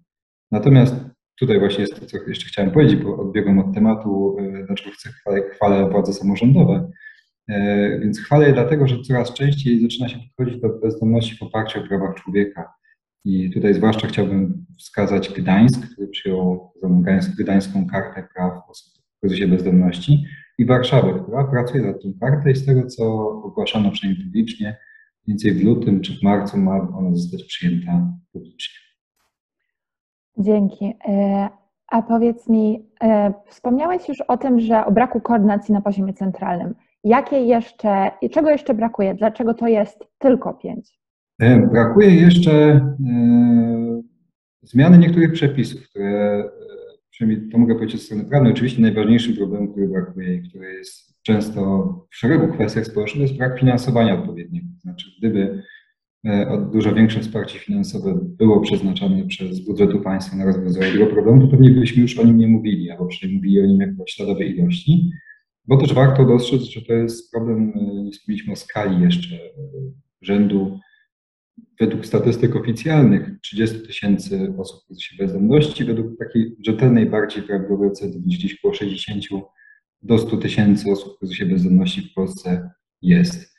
Natomiast 0.52 1.15
tutaj 1.40 1.60
właśnie 1.60 1.82
jest 1.82 2.00
to, 2.00 2.06
co 2.06 2.18
jeszcze 2.28 2.48
chciałem 2.48 2.72
powiedzieć, 2.72 2.96
bo 2.96 3.18
odbiegłem 3.18 3.60
od 3.60 3.74
tematu, 3.74 4.38
dlaczego 4.68 4.92
chcę 4.92 5.10
chwalę, 5.56 5.90
władze 5.90 6.14
samorządowe. 6.14 6.92
E, 7.50 8.00
więc 8.00 8.20
chwalę 8.20 8.54
dlatego, 8.54 8.88
że 8.88 9.02
coraz 9.02 9.34
częściej 9.34 9.82
zaczyna 9.82 10.10
się 10.10 10.20
podchodzić 10.20 10.62
do 10.62 10.70
bezdomności 10.70 11.36
w 11.36 11.44
oparciu 11.44 11.80
o 11.80 11.88
prawa 11.88 12.14
człowieka. 12.14 12.74
I 13.26 13.52
tutaj 13.52 13.74
zwłaszcza 13.74 14.08
chciałbym 14.08 14.66
wskazać 14.80 15.30
Gdańsk, 15.30 15.94
który 15.94 16.08
przyjął 16.08 16.72
Gdańską 17.40 17.88
Kartę 17.88 18.28
Praw 18.36 18.70
Osób 18.70 18.94
w 19.18 19.20
kryzysie 19.20 19.48
bezdomności 19.48 20.26
i 20.58 20.66
Warszawę, 20.66 21.20
która 21.24 21.44
pracuje 21.44 21.84
nad 21.84 22.02
tą 22.02 22.14
kartę 22.20 22.52
i 22.52 22.56
z 22.56 22.66
tego, 22.66 22.86
co 22.86 23.04
ogłaszano 23.44 23.92
przynajmniej 23.92 24.26
publicznie, 24.26 24.66
mniej 24.66 24.78
więcej 25.28 25.52
w 25.52 25.64
lutym 25.64 26.02
czy 26.02 26.20
w 26.20 26.24
marcu 26.24 26.58
ma 26.58 26.90
ona 26.98 27.16
zostać 27.16 27.44
przyjęta 27.44 28.14
publicznie. 28.32 28.85
Dzięki. 30.38 30.94
E, 31.08 31.50
a 31.88 32.02
powiedz 32.02 32.50
mi, 32.50 32.90
e, 33.04 33.34
wspomniałeś 33.48 34.10
już 34.10 34.22
o 34.22 34.38
tym, 34.38 34.60
że 34.60 34.86
o 34.86 34.92
braku 34.92 35.22
koordynacji 35.22 35.74
na 35.74 35.82
poziomie 35.82 36.14
centralnym. 36.14 36.76
Jakie 37.04 37.40
jeszcze, 37.40 38.12
czego 38.32 38.50
jeszcze 38.50 38.74
brakuje? 38.74 39.16
Dlaczego 39.16 39.54
to 39.54 39.68
jest 39.68 40.04
tylko 40.18 40.54
pięć? 40.54 41.00
E, 41.40 41.68
brakuje 41.68 42.16
jeszcze 42.16 42.82
zmiany 44.62 44.98
niektórych 44.98 45.32
przepisów, 45.32 45.90
które, 45.90 46.44
przynajmniej 47.10 47.50
to 47.52 47.58
mogę 47.58 47.76
powiedzieć 47.76 48.02
z 48.02 48.06
strony 48.06 48.24
prawnej, 48.24 48.54
oczywiście 48.54 48.82
najważniejszym 48.82 49.36
problemem, 49.36 49.72
który 49.72 49.88
brakuje 49.88 50.36
i 50.36 50.50
który 50.50 50.74
jest 50.74 51.22
często 51.22 51.62
w 52.12 52.16
szeregu 52.16 52.54
kwestiach 52.54 52.86
społecznych, 52.86 53.22
jest 53.22 53.38
brak 53.38 53.60
finansowania 53.60 54.14
odpowiedniego. 54.14 54.68
Znaczy, 54.82 55.08
gdyby 55.20 55.64
E, 56.26 56.68
dużo 56.74 56.94
większe 56.94 57.20
wsparcie 57.20 57.60
finansowe 57.60 58.20
było 58.24 58.62
przeznaczane 58.62 59.26
przez 59.26 59.60
budżetu 59.60 60.02
państwa 60.02 60.36
na 60.36 60.46
rozwiązanie 60.46 60.92
tego 60.92 61.06
problemu, 61.06 61.42
to 61.42 61.48
pewnie 61.48 61.72
byśmy 61.72 62.02
już 62.02 62.20
o 62.20 62.26
nim 62.26 62.38
nie 62.38 62.48
mówili, 62.48 62.92
albo 62.92 63.06
przynajmniej 63.06 63.38
mówili 63.38 63.62
o 63.62 63.66
nim 63.66 63.82
jako 63.82 64.04
o 64.04 64.08
śladowej 64.08 64.58
ilości, 64.58 65.12
bo 65.66 65.78
też 65.78 65.94
warto 65.94 66.26
dostrzec, 66.26 66.62
że 66.62 66.82
to 66.82 66.94
jest 66.94 67.32
problem, 67.32 67.74
e, 67.76 68.04
nie 68.04 68.12
wspomnieliśmy 68.12 68.54
o 68.54 68.56
skali 68.56 69.02
jeszcze, 69.02 69.36
e, 69.36 69.50
rzędu. 70.22 70.80
Według 71.80 72.06
statystyk 72.06 72.56
oficjalnych 72.56 73.40
30 73.42 73.80
tysięcy 73.80 74.54
osób 74.58 74.84
w 74.84 74.86
kryzysie 74.88 75.16
bezdomności, 75.20 75.86
według 75.86 76.18
takiej 76.18 76.56
rzetelnej, 76.66 77.06
bardziej 77.06 77.44
prawidłowej 77.44 77.90
oceny 77.90 78.20
gdzieś 78.20 78.58
około 78.60 78.74
60 78.74 79.24
do 80.02 80.18
100 80.18 80.38
tysięcy 80.38 80.92
osób 80.92 81.16
w 81.16 81.20
kryzysie 81.20 81.46
bezdomności 81.46 82.02
w 82.02 82.14
Polsce 82.14 82.70
jest. 83.02 83.55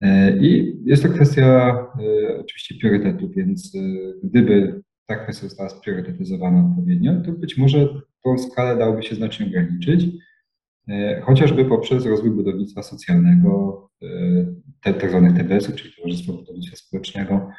E, 0.00 0.36
I 0.36 0.76
jest 0.84 1.02
to 1.02 1.08
kwestia 1.08 1.76
e, 2.00 2.38
oczywiście 2.40 2.74
priorytetu, 2.80 3.28
więc 3.28 3.74
e, 3.74 3.78
gdyby 4.24 4.82
ta 5.06 5.16
kwestia 5.16 5.48
została 5.48 5.68
spriorytetyzowana 5.68 6.70
odpowiednio, 6.70 7.20
to 7.24 7.32
być 7.32 7.58
może 7.58 7.88
tą 8.24 8.38
skalę 8.38 8.78
dałoby 8.78 9.02
się 9.02 9.14
znacznie 9.14 9.46
ograniczyć, 9.46 10.06
chociażby 11.22 11.64
poprzez 11.64 12.06
rozwój 12.06 12.30
budownictwa 12.30 12.82
socjalnego, 12.82 13.82
te, 14.82 14.94
tak 14.94 15.10
TBS-ów, 15.36 15.74
czyli 15.74 15.94
Towarzystwa 15.94 16.32
Budownictwa 16.32 16.76
Społecznego, 16.76 17.50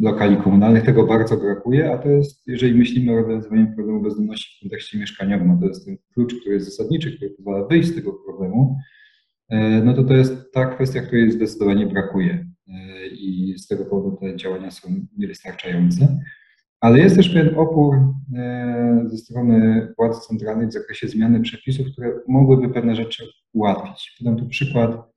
lokali 0.00 0.36
komunalnych. 0.36 0.84
Tego 0.84 1.06
bardzo 1.06 1.36
brakuje, 1.36 1.92
a 1.92 1.98
to 1.98 2.08
jest, 2.08 2.42
jeżeli 2.46 2.74
myślimy 2.74 3.12
o 3.12 3.16
rozwiązaniu 3.16 3.74
problemu 3.74 4.02
bezdomności 4.02 4.56
w 4.56 4.60
kontekście 4.60 4.98
mieszkaniowym, 4.98 5.60
to 5.60 5.66
jest 5.66 5.84
ten 5.86 5.96
klucz, 6.14 6.34
który 6.40 6.54
jest 6.54 6.66
zasadniczy, 6.66 7.16
który 7.16 7.30
pozwala 7.30 7.66
wyjść 7.66 7.88
z 7.88 7.94
tego 7.94 8.12
problemu, 8.12 8.78
no 9.84 9.94
to 9.94 10.04
to 10.04 10.14
jest 10.14 10.52
ta 10.52 10.66
kwestia, 10.66 11.00
której 11.00 11.32
zdecydowanie 11.32 11.86
brakuje 11.86 12.48
e, 12.68 13.06
i 13.06 13.54
z 13.58 13.66
tego 13.66 13.84
powodu 13.84 14.16
te 14.16 14.36
działania 14.36 14.70
są 14.70 14.88
niewystarczające. 15.16 16.18
Ale 16.80 16.98
jest 16.98 17.16
też 17.16 17.28
pewien 17.28 17.58
opór 17.58 17.96
e, 18.36 19.04
ze 19.06 19.18
strony 19.18 19.88
władz 19.98 20.26
centralnych 20.26 20.68
w 20.68 20.72
zakresie 20.72 21.08
zmiany 21.08 21.40
przepisów, 21.40 21.86
które 21.92 22.12
mogłyby 22.28 22.74
pewne 22.74 22.96
rzeczy 22.96 23.24
ułatwić. 23.52 24.16
Podam 24.18 24.36
tu 24.36 24.46
przykład, 24.46 25.08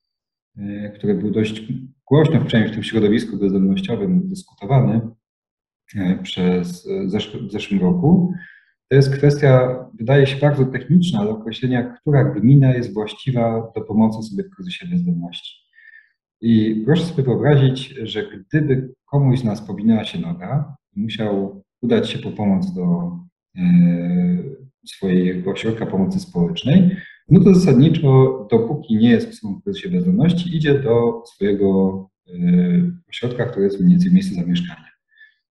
który 0.96 1.16
był 1.16 1.32
dość 1.32 1.64
głośno, 2.08 2.46
przynajmniej 2.46 2.74
w 2.74 2.76
tym 2.76 2.84
środowisku 2.84 3.38
bezdomnościowym, 3.38 4.30
dyskutowany 4.30 5.02
przez 6.24 6.88
w 7.48 7.52
zeszłym 7.52 7.82
roku. 7.82 8.34
To 8.92 8.96
jest 8.96 9.18
kwestia, 9.18 9.86
wydaje 9.94 10.28
się 10.28 10.40
bardzo 10.40 10.66
techniczna, 10.66 11.20
ale 11.20 11.30
określenia, 11.30 11.84
która 11.84 12.24
gmina 12.24 12.74
jest 12.74 12.94
właściwa 12.94 13.72
do 13.76 13.82
pomocy 13.82 14.30
sobie 14.30 14.44
w 14.44 14.56
kryzysie 14.56 14.88
bezdomności. 14.88 15.56
I 16.42 16.82
proszę 16.86 17.06
sobie 17.06 17.24
wyobrazić, 17.24 17.88
że 18.04 18.24
gdyby 18.24 18.94
komuś 19.06 19.40
z 19.40 19.44
nas 19.44 19.62
powinęła 19.62 20.04
się 20.04 20.20
noga 20.20 20.76
musiał 20.96 21.64
udać 21.82 22.10
się 22.10 22.20
po 22.20 22.32
pomoc 22.32 22.74
do 22.74 23.12
e, 23.58 23.62
swojego 24.86 25.52
ośrodka 25.52 25.86
pomocy 25.86 26.20
społecznej, 26.20 26.98
no 27.30 27.44
to 27.44 27.54
zasadniczo, 27.54 28.48
dopóki 28.52 28.98
nie 28.98 29.10
jest 29.10 29.30
osobą 29.30 29.60
w 29.60 29.64
kryzysie 29.64 29.90
bezdomności, 29.90 30.58
idzie 30.58 30.80
do 30.80 31.24
swojego 31.26 32.10
e, 32.28 32.34
ośrodka, 33.10 33.46
który 33.46 33.66
jest 33.66 33.80
mniej 33.80 33.92
więcej 33.92 34.14
miejsce 34.14 34.36
zamieszkania. 34.36 34.92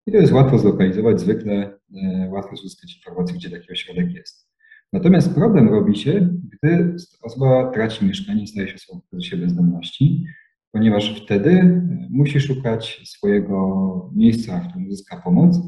I 0.07 0.13
to 0.13 0.19
jest 0.19 0.33
łatwo 0.33 0.59
zlokalizować, 0.59 1.21
zwykle 1.21 1.78
e, 1.97 2.29
łatwo 2.31 2.53
uzyskać 2.53 2.97
informację, 2.97 3.37
gdzie 3.37 3.51
taki 3.51 3.73
ośrodek 3.73 4.15
jest. 4.15 4.49
Natomiast 4.93 5.35
problem 5.35 5.69
robi 5.69 5.97
się, 5.97 6.29
gdy 6.53 6.97
osoba 7.23 7.71
traci 7.71 8.05
mieszkanie 8.05 8.43
i 8.43 8.47
staje 8.47 8.69
się 8.69 8.75
osobą 8.75 9.01
w 9.01 9.09
kryzysie 9.09 9.37
bezdomności, 9.37 10.25
ponieważ 10.73 11.23
wtedy 11.25 11.51
e, 11.51 12.09
musi 12.11 12.41
szukać 12.41 13.03
swojego 13.05 14.11
miejsca, 14.15 14.61
w 14.61 14.69
którym 14.69 14.87
uzyska 14.87 15.17
pomoc, 15.17 15.59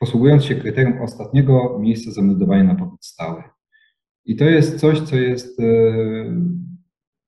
posługując 0.00 0.44
się 0.44 0.54
kryterium 0.54 1.02
ostatniego 1.02 1.78
miejsca 1.80 2.10
zameldowania 2.10 2.64
na 2.64 2.74
pobyt 2.74 3.04
stały. 3.04 3.42
I 4.24 4.36
to 4.36 4.44
jest 4.44 4.80
coś, 4.80 5.00
co 5.00 5.16
jest 5.16 5.60
e, 5.60 5.64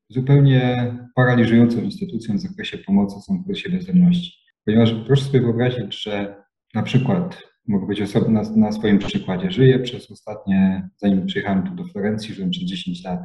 zupełnie 0.08 0.92
paraliżującą 1.14 1.80
instytucją 1.80 2.36
w 2.36 2.40
zakresie 2.40 2.78
pomocy 2.78 3.16
osobom 3.16 3.42
w 3.42 3.44
kryzysie 3.44 3.70
bezdomności. 3.70 4.32
Ponieważ 4.64 4.94
proszę 5.06 5.24
sobie 5.24 5.40
wyobrazić, 5.40 6.02
że 6.02 6.42
na 6.74 6.82
przykład, 6.82 7.42
mogę 7.68 7.86
być 7.86 8.02
osobny 8.02 8.34
na, 8.34 8.50
na, 8.56 8.72
swoim 8.72 8.98
przykładzie, 8.98 9.50
żyję 9.50 9.78
przez 9.78 10.10
ostatnie, 10.10 10.88
zanim 10.96 11.26
przyjechałem 11.26 11.62
tu 11.62 11.74
do 11.74 11.84
Florencji, 11.84 12.34
żyłem 12.34 12.50
przez 12.50 12.64
10 12.64 13.04
lat 13.04 13.20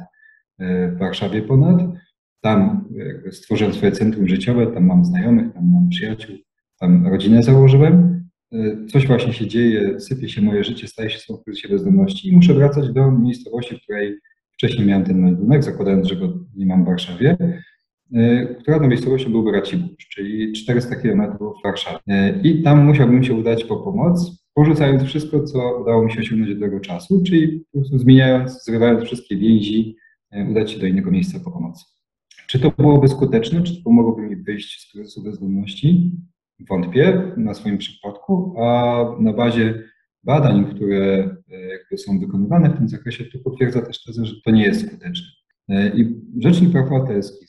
e, 0.58 0.88
w 0.88 0.98
Warszawie 0.98 1.42
ponad. 1.42 1.80
Tam 2.40 2.88
stworzyłem 3.30 3.72
swoje 3.72 3.92
centrum 3.92 4.28
życiowe, 4.28 4.66
tam 4.66 4.86
mam 4.86 5.04
znajomych, 5.04 5.52
tam 5.52 5.72
mam 5.72 5.88
przyjaciół, 5.88 6.36
tam 6.80 7.06
rodzinę 7.06 7.42
założyłem. 7.42 8.24
E, 8.52 8.86
coś 8.86 9.06
właśnie 9.06 9.32
się 9.32 9.46
dzieje, 9.46 10.00
sypie 10.00 10.28
się 10.28 10.42
moje 10.42 10.64
życie, 10.64 10.88
staje 10.88 11.10
się 11.10 11.34
w 11.34 11.44
kryzysie 11.44 11.68
bezdomności 11.68 12.28
i 12.28 12.36
muszę 12.36 12.54
wracać 12.54 12.92
do 12.92 13.10
miejscowości, 13.10 13.76
w 13.76 13.82
której 13.82 14.18
wcześniej 14.52 14.86
miałem 14.86 15.04
ten 15.04 15.20
meldunek, 15.20 15.62
zakładając, 15.62 16.08
że 16.08 16.16
go 16.16 16.38
nie 16.56 16.66
mam 16.66 16.82
w 16.82 16.86
Warszawie. 16.86 17.36
E, 18.14 18.46
która 18.54 18.78
na 18.78 18.88
miejscowością 18.88 19.30
byłby 19.30 19.52
Racibórz, 19.52 20.08
czyli 20.08 20.52
400 20.52 20.96
km 20.96 21.38
w 21.38 21.62
Warszawie. 21.64 21.98
E, 22.08 22.40
I 22.42 22.62
tam 22.62 22.84
musiałbym 22.84 23.24
się 23.24 23.34
udać 23.34 23.64
po 23.64 23.76
pomoc, 23.76 24.46
porzucając 24.54 25.02
wszystko, 25.02 25.44
co 25.44 25.80
udało 25.82 26.04
mi 26.04 26.12
się 26.12 26.20
osiągnąć 26.20 26.54
do 26.54 26.60
tego 26.60 26.80
czasu, 26.80 27.22
czyli 27.26 27.64
po 27.72 27.78
prostu 27.78 27.98
zmieniając, 27.98 28.64
zrywając 28.64 29.04
wszystkie 29.04 29.36
więzi, 29.36 29.96
e, 30.30 30.50
udać 30.50 30.70
się 30.70 30.78
do 30.78 30.86
innego 30.86 31.10
miejsca 31.10 31.40
po 31.40 31.50
pomocy. 31.50 31.84
Czy 32.46 32.58
to 32.58 32.72
byłoby 32.78 33.08
skuteczne, 33.08 33.62
czy 33.62 33.76
to 33.76 33.82
pomogłoby 33.84 34.22
mi 34.22 34.36
wyjść 34.36 34.80
z 34.80 34.92
kryzysu 34.92 35.22
bezdomności? 35.22 36.12
Wątpię 36.68 37.32
na 37.36 37.54
swoim 37.54 37.78
przypadku, 37.78 38.54
a 38.58 39.04
na 39.20 39.32
bazie 39.32 39.82
badań, 40.24 40.74
które 40.74 41.36
są 41.96 42.20
wykonywane 42.20 42.70
w 42.70 42.76
tym 42.76 42.88
zakresie, 42.88 43.24
to 43.24 43.38
potwierdza 43.38 43.82
też 43.82 44.04
tezę, 44.04 44.26
że 44.26 44.34
to 44.44 44.50
nie 44.50 44.62
jest 44.62 44.86
skuteczne. 44.86 45.41
I 45.68 46.20
Rzecznik 46.38 46.72
Praw 46.72 46.86
Obywatelskich 46.86 47.48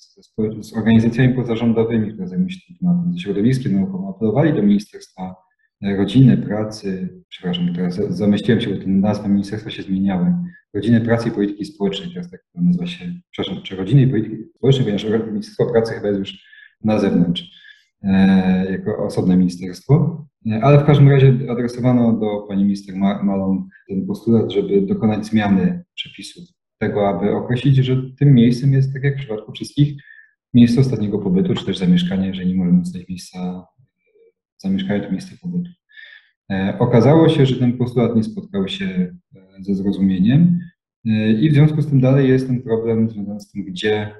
z 0.61 0.73
organizacjami 0.77 1.33
pozarządowymi, 1.33 2.13
które 2.13 2.27
zajmują 2.27 2.49
się 2.49 2.59
tym 2.67 2.77
tematem, 2.77 3.13
ze 3.13 3.19
środowiskiem 3.19 3.75
naukowym, 3.75 4.07
apelowali 4.07 4.53
do 4.53 4.63
Ministerstwa 4.63 5.35
Rodziny, 5.81 6.37
Pracy, 6.37 7.09
przepraszam, 7.29 7.75
teraz 7.75 7.95
zamyśliłem 7.95 8.61
się, 8.61 8.69
bo 8.69 8.81
te 8.81 8.87
nazwy 8.87 9.29
ministerstwa 9.29 9.69
się 9.69 9.83
zmieniały, 9.83 10.33
Rodziny, 10.73 11.01
Pracy 11.01 11.29
i 11.29 11.31
Polityki 11.31 11.65
Społecznej, 11.65 12.13
teraz 12.13 12.31
tak 12.31 12.41
nazywa 12.55 12.85
się, 12.85 13.05
przepraszam, 13.31 13.63
czy 13.63 13.75
Rodziny 13.75 14.01
i 14.01 14.07
Polityki 14.07 14.43
Społecznej, 14.57 14.85
ponieważ 14.85 15.27
Ministerstwo 15.27 15.65
Pracy 15.65 15.93
chyba 15.93 16.07
jest 16.07 16.19
już 16.19 16.43
na 16.83 16.99
zewnątrz, 16.99 17.43
e, 18.03 18.71
jako 18.71 19.05
osobne 19.05 19.37
ministerstwo, 19.37 20.25
e, 20.51 20.63
ale 20.63 20.79
w 20.79 20.85
każdym 20.85 21.09
razie 21.09 21.37
adresowano 21.49 22.13
do 22.13 22.45
pani 22.47 22.63
minister 22.63 22.95
Malą 23.23 23.67
ten 23.87 24.05
postulat, 24.07 24.51
żeby 24.51 24.81
dokonać 24.81 25.25
zmiany 25.25 25.83
przepisów 25.95 26.43
tego, 26.87 27.09
aby 27.09 27.31
określić, 27.31 27.75
że 27.75 28.01
tym 28.19 28.33
miejscem 28.33 28.73
jest, 28.73 28.93
tak 28.93 29.03
jak 29.03 29.15
w 29.15 29.19
przypadku 29.19 29.51
wszystkich, 29.51 30.03
miejsce 30.53 30.81
ostatniego 30.81 31.19
pobytu, 31.19 31.53
czy 31.53 31.65
też 31.65 31.77
zamieszkania, 31.77 32.27
jeżeli 32.27 32.49
nie 32.49 32.55
możemy 32.55 32.85
znaleźć 32.85 33.09
miejsca 33.09 33.67
zamieszkania, 34.57 35.03
to 35.03 35.11
miejsce 35.11 35.37
pobytu. 35.41 35.69
E, 36.51 36.75
okazało 36.79 37.29
się, 37.29 37.45
że 37.45 37.55
ten 37.55 37.77
postulat 37.77 38.15
nie 38.15 38.23
spotkał 38.23 38.67
się 38.67 38.85
e, 38.85 39.63
ze 39.63 39.75
zrozumieniem 39.75 40.59
e, 41.05 41.31
i 41.31 41.49
w 41.49 41.53
związku 41.53 41.81
z 41.81 41.87
tym 41.87 42.01
dalej 42.01 42.29
jest 42.29 42.47
ten 42.47 42.61
problem 42.61 43.09
związany 43.09 43.39
z 43.39 43.51
tym, 43.51 43.63
gdzie 43.63 44.15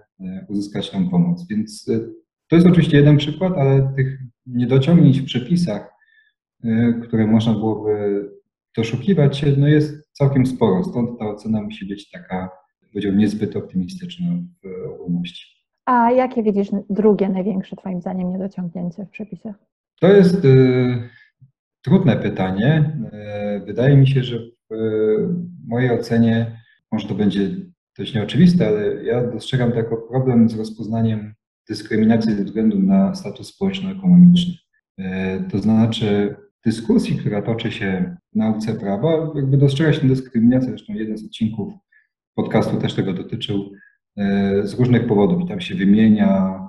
uzyskać 0.47 0.89
tą 0.89 1.09
pomoc. 1.09 1.47
Więc 1.49 1.85
to 2.47 2.55
jest 2.55 2.67
oczywiście 2.67 2.97
jeden 2.97 3.17
przykład, 3.17 3.53
ale 3.57 3.93
tych 3.95 4.19
niedociągnięć 4.45 5.21
w 5.21 5.25
przepisach, 5.25 5.93
które 7.03 7.27
można 7.27 7.53
byłoby 7.53 7.93
doszukiwać 8.77 9.37
się, 9.37 9.47
no 9.57 9.67
jest 9.67 10.11
całkiem 10.11 10.45
sporo. 10.45 10.83
Stąd 10.83 11.19
ta 11.19 11.25
ocena 11.25 11.61
musi 11.61 11.85
być 11.85 12.11
taka, 12.11 12.49
powiedziałbym, 12.91 13.19
niezbyt 13.19 13.55
optymistyczna 13.55 14.25
w 14.63 14.91
ogólności. 15.01 15.53
A 15.85 16.11
jakie 16.11 16.43
widzisz 16.43 16.67
drugie 16.89 17.29
największe 17.29 17.75
Twoim 17.75 18.01
zdaniem 18.01 18.31
niedociągnięcie 18.31 19.05
w 19.05 19.09
przepisach? 19.09 19.55
To 19.99 20.07
jest 20.07 20.45
y, 20.45 21.09
trudne 21.81 22.15
pytanie. 22.15 22.99
Y, 23.61 23.65
wydaje 23.65 23.97
mi 23.97 24.07
się, 24.07 24.23
że 24.23 24.39
w 24.69 24.75
mojej 25.67 25.91
ocenie, 25.91 26.61
może 26.91 27.07
to 27.07 27.15
będzie 27.15 27.49
dość 27.97 28.13
nieoczywiste, 28.13 28.67
ale 28.67 29.03
ja 29.03 29.23
dostrzegam 29.23 29.71
to 29.71 29.77
jako 29.77 29.97
problem 29.97 30.49
z 30.49 30.57
rozpoznaniem 30.57 31.33
dyskryminacji 31.69 32.35
ze 32.35 32.43
względu 32.43 32.79
na 32.79 33.15
status 33.15 33.47
społeczno-ekonomiczny. 33.47 34.53
Y, 34.99 35.03
to 35.51 35.59
znaczy 35.59 36.35
dyskusji, 36.65 37.17
która 37.17 37.41
toczy 37.41 37.71
się 37.71 38.15
w 38.33 38.35
nauce 38.35 38.73
prawa, 38.75 39.31
jakby 39.35 39.57
dostrzega 39.57 39.93
się 39.93 39.99
tę 39.99 40.07
dyskryminację, 40.07 40.69
zresztą 40.69 40.93
jeden 40.93 41.17
z 41.17 41.25
odcinków 41.25 41.73
podcastu 42.35 42.77
też 42.77 42.93
tego 42.93 43.13
dotyczył, 43.13 43.71
z 44.63 44.73
różnych 44.73 45.07
powodów 45.07 45.41
i 45.41 45.47
tam 45.47 45.61
się 45.61 45.75
wymienia 45.75 46.59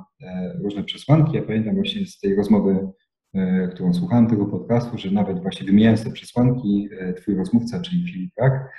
różne 0.62 0.84
przesłanki. 0.84 1.36
Ja 1.36 1.42
pamiętam 1.42 1.74
właśnie 1.74 2.06
z 2.06 2.18
tej 2.20 2.34
rozmowy 2.34 2.88
E, 3.34 3.68
którą 3.68 3.94
słuchałem 3.94 4.26
tego 4.26 4.46
podcastu, 4.46 4.98
że 4.98 5.10
nawet 5.10 5.42
właśnie 5.42 5.66
wymieniając 5.66 6.04
te 6.04 6.10
przesłanki, 6.10 6.88
e, 7.00 7.12
twój 7.12 7.34
rozmówca, 7.34 7.80
czyli 7.80 8.12
Filip 8.12 8.32
Rak, 8.36 8.72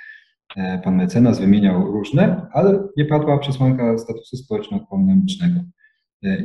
e, 0.56 0.80
pan 0.84 0.96
mecenas 0.96 1.40
wymieniał 1.40 1.92
różne, 1.92 2.46
ale 2.52 2.88
nie 2.96 3.04
padła 3.04 3.38
przesłanka 3.38 3.98
statusu 3.98 4.36
społeczno-ekonomicznego. 4.36 5.60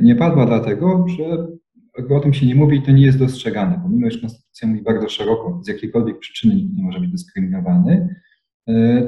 Nie 0.02 0.16
padła 0.16 0.46
dlatego, 0.46 1.06
że 1.08 1.46
o 2.10 2.20
tym 2.20 2.32
się 2.34 2.46
nie 2.46 2.54
mówi 2.54 2.76
i 2.78 2.82
to 2.82 2.92
nie 2.92 3.06
jest 3.06 3.18
dostrzegane, 3.18 3.80
pomimo 3.82 4.10
że 4.10 4.20
konstytucja 4.20 4.68
mówi 4.68 4.82
bardzo 4.82 5.08
szeroko, 5.08 5.60
z 5.64 5.68
jakiejkolwiek 5.68 6.18
przyczyny 6.18 6.54
nikt 6.54 6.76
nie 6.76 6.82
może 6.82 7.00
być 7.00 7.10
dyskryminowany, 7.10 8.14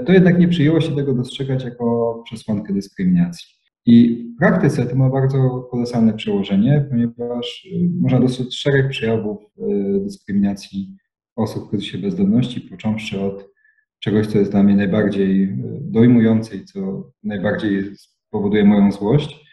to 0.06 0.12
jednak 0.12 0.38
nie 0.38 0.48
przyjęło 0.48 0.80
się 0.80 0.96
tego 0.96 1.14
dostrzegać 1.14 1.64
jako 1.64 2.22
przesłankę 2.24 2.72
dyskryminacji. 2.72 3.54
I 3.86 4.24
w 4.34 4.38
praktyce 4.38 4.86
to 4.86 4.96
ma 4.96 5.10
bardzo 5.10 5.68
kolosalne 5.70 6.12
przełożenie, 6.14 6.86
ponieważ 6.90 7.66
y, 7.72 7.90
można 8.00 8.20
dostrzec 8.20 8.54
szereg 8.54 8.88
przejawów 8.88 9.38
y, 9.58 10.00
dyskryminacji 10.00 10.96
osób 11.36 11.66
w 11.66 11.70
kryzysie 11.70 11.98
bezdomności, 11.98 12.60
począwszy 12.60 13.20
od 13.20 13.50
czegoś, 13.98 14.26
co 14.26 14.38
jest 14.38 14.50
dla 14.50 14.62
mnie 14.62 14.76
najbardziej 14.76 15.56
dojmujące 15.80 16.56
i 16.56 16.64
co 16.64 17.10
najbardziej 17.22 17.96
spowoduje 17.96 18.64
moją 18.64 18.92
złość, 18.92 19.43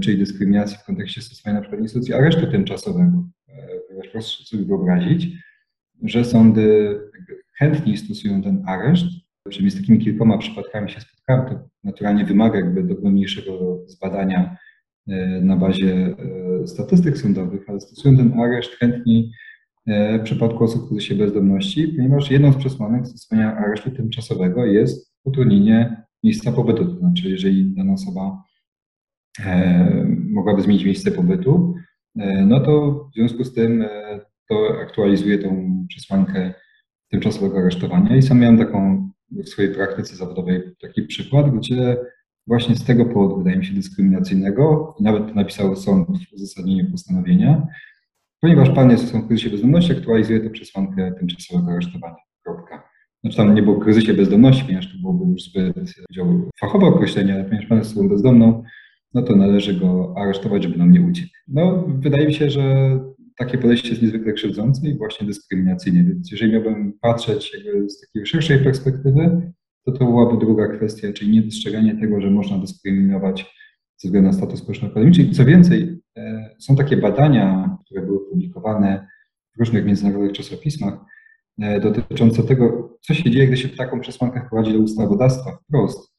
czyli 0.00 0.18
dyskryminacji 0.18 0.78
w 0.78 0.84
kontekście 0.84 1.22
stosowania 1.22 1.60
przykład 1.60 1.80
instytucji 1.80 2.14
aresztu 2.14 2.46
tymczasowego. 2.46 3.28
Ponieważ 3.88 4.08
proszę 4.12 4.44
sobie 4.44 4.64
wyobrazić, 4.64 5.28
że 6.02 6.24
sądy 6.24 6.98
chętniej 7.58 7.96
stosują 7.96 8.42
ten 8.42 8.62
areszt, 8.66 9.06
Czyli 9.50 9.70
z 9.70 9.80
takimi 9.80 9.98
kilkoma 9.98 10.38
przypadkami 10.38 10.90
się 10.90 11.00
spotkałem, 11.00 11.46
to 11.46 11.68
naturalnie 11.84 12.24
wymaga 12.24 12.56
jakby 12.58 12.82
dogłębniejszego 12.82 13.78
zbadania 13.86 14.56
e, 15.08 15.40
na 15.40 15.56
bazie 15.56 16.14
e, 16.62 16.66
statystyk 16.66 17.18
sądowych, 17.18 17.62
ale 17.68 17.80
stosują 17.80 18.16
ten 18.16 18.40
areszt 18.40 18.70
chętniej 18.70 19.30
e, 19.86 20.18
w 20.18 20.22
przypadku 20.22 20.64
osób 20.64 20.84
w 20.84 20.88
kryzysie 20.88 21.14
bezdomności, 21.14 21.88
ponieważ 21.88 22.30
jedną 22.30 22.52
z 22.52 22.56
przesłanek 22.56 23.06
stosowania 23.06 23.56
aresztu 23.56 23.90
tymczasowego 23.90 24.66
jest 24.66 25.12
utrudnienie 25.24 26.02
miejsca 26.24 26.52
pobytu. 26.52 26.84
To 26.84 26.98
znaczy, 26.98 27.28
jeżeli 27.28 27.74
dana 27.74 27.92
osoba 27.92 28.42
mogłaby 30.30 30.62
zmienić 30.62 30.84
miejsce 30.84 31.10
pobytu, 31.10 31.74
no 32.46 32.60
to 32.60 32.90
w 33.12 33.14
związku 33.14 33.44
z 33.44 33.54
tym 33.54 33.84
to 34.48 34.56
aktualizuje 34.82 35.38
tą 35.38 35.84
przesłankę 35.88 36.54
tymczasowego 37.10 37.58
aresztowania. 37.58 38.16
I 38.16 38.22
sam 38.22 38.40
miałem 38.40 38.58
taką 38.58 39.10
w 39.30 39.48
swojej 39.48 39.74
praktyce 39.74 40.16
zawodowej 40.16 40.62
taki 40.80 41.02
przykład, 41.02 41.56
gdzie 41.56 41.96
właśnie 42.46 42.74
z 42.74 42.84
tego 42.84 43.04
powodu, 43.04 43.38
wydaje 43.38 43.56
mi 43.56 43.66
się, 43.66 43.74
dyskryminacyjnego, 43.74 44.94
nawet 45.00 45.34
napisał 45.34 45.76
sąd 45.76 46.08
w 46.08 46.32
uzasadnieniu 46.32 46.90
postanowienia, 46.90 47.66
ponieważ 48.40 48.70
pan 48.70 48.90
jest 48.90 49.16
w 49.16 49.26
kryzysie 49.26 49.50
bezdomności, 49.50 49.92
aktualizuje 49.92 50.40
to 50.40 50.50
przesłankę 50.50 51.12
tymczasowego 51.18 51.72
aresztowania. 51.72 52.16
Kropka. 52.44 52.88
Znaczy 53.20 53.36
tam 53.36 53.54
nie 53.54 53.62
było 53.62 53.80
kryzysie 53.80 54.14
bezdomności, 54.14 54.64
ponieważ 54.64 54.92
to 54.92 54.98
byłoby 55.00 55.32
już 55.32 55.42
zbyt 55.42 55.94
fachowe 56.60 56.86
określenie, 56.86 57.34
ale 57.34 57.44
ponieważ 57.44 57.66
pan 57.66 57.78
jest 57.78 57.90
osobą 57.90 58.08
bezdomną, 58.08 58.62
no 59.14 59.22
to 59.22 59.36
należy 59.36 59.74
go 59.74 60.14
aresztować, 60.16 60.62
żeby 60.62 60.78
nam 60.78 60.92
nie 60.92 61.00
uciekł. 61.00 61.30
No, 61.48 61.88
wydaje 61.98 62.26
mi 62.26 62.34
się, 62.34 62.50
że 62.50 62.98
takie 63.38 63.58
podejście 63.58 63.88
jest 63.88 64.02
niezwykle 64.02 64.32
krzywdzące 64.32 64.88
i 64.88 64.98
właśnie 64.98 65.26
dyskryminacyjne. 65.26 66.04
Więc 66.04 66.30
jeżeli 66.30 66.52
miałbym 66.52 66.92
patrzeć 67.00 67.52
z 67.88 68.00
takiej 68.00 68.26
szerszej 68.26 68.58
perspektywy, 68.58 69.52
to 69.84 69.92
to 69.92 70.04
byłaby 70.04 70.38
druga 70.38 70.68
kwestia, 70.68 71.12
czyli 71.12 71.30
niedostrzeganie 71.30 71.96
tego, 71.96 72.20
że 72.20 72.30
można 72.30 72.58
dyskryminować 72.58 73.54
ze 73.96 74.08
względu 74.08 74.26
na 74.28 74.32
status 74.32 74.60
społeczno-ekonomiczny. 74.60 75.30
Co 75.30 75.44
więcej, 75.44 76.00
e, 76.16 76.54
są 76.58 76.76
takie 76.76 76.96
badania, 76.96 77.76
które 77.84 78.02
były 78.02 78.30
publikowane 78.30 79.08
w 79.56 79.58
różnych 79.58 79.84
międzynarodowych 79.84 80.32
czasopismach, 80.32 80.94
e, 81.60 81.80
dotyczące 81.80 82.42
tego, 82.42 82.96
co 83.00 83.14
się 83.14 83.30
dzieje, 83.30 83.46
gdy 83.46 83.56
się 83.56 83.68
taką 83.68 84.00
przesłankę 84.00 84.42
wprowadzi 84.46 84.72
do 84.72 84.78
ustawodawstwa 84.78 85.50
wprost, 85.52 86.14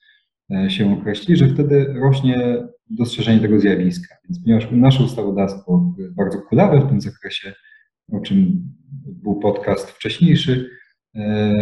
e, 0.51 0.69
się 0.69 0.99
określi, 0.99 1.37
że 1.37 1.47
wtedy 1.47 1.93
rośnie 1.93 2.67
dostrzeżenie 2.89 3.39
tego 3.39 3.59
zjawiska. 3.59 4.15
Więc 4.29 4.43
ponieważ 4.43 4.67
nasze 4.71 5.03
ustawodawstwo 5.03 5.93
jest 5.97 6.15
bardzo 6.15 6.41
kulawe 6.41 6.79
w 6.79 6.89
tym 6.89 7.01
zakresie, 7.01 7.53
o 8.11 8.19
czym 8.19 8.69
był 9.05 9.35
podcast 9.35 9.91
wcześniejszy, 9.91 10.69
e, 11.15 11.53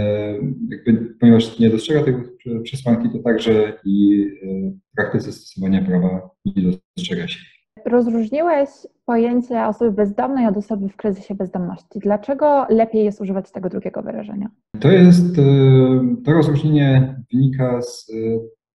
jakby, 0.70 1.16
ponieważ 1.20 1.60
nie 1.60 1.70
dostrzega 1.70 2.04
tej 2.04 2.14
przesłanki, 2.64 3.10
to 3.10 3.20
także 3.20 3.74
i 3.86 4.28
e, 4.44 4.72
w 4.72 4.96
praktyce 4.96 5.32
stosowania 5.32 5.86
prawa 5.86 6.30
nie 6.46 6.64
dostrzega 6.64 7.28
się. 7.28 7.40
Rozróżniłeś 7.86 8.70
pojęcie 9.06 9.66
osoby 9.66 9.92
bezdomnej 9.92 10.48
od 10.48 10.58
osoby 10.58 10.90
w 10.90 10.96
kryzysie 10.96 11.36
bezdomności. 11.36 12.00
Dlaczego 12.00 12.66
lepiej 12.70 13.06
jest 13.06 13.22
używać 13.22 13.52
tego 13.52 13.70
drugiego 13.70 14.02
wyrażenia? 14.02 14.50
To 14.80 14.92
jest, 14.92 15.40
e, 15.40 15.44
to 16.26 16.34
rozróżnienie 16.34 17.16
wynika 17.34 17.82
z 17.82 18.12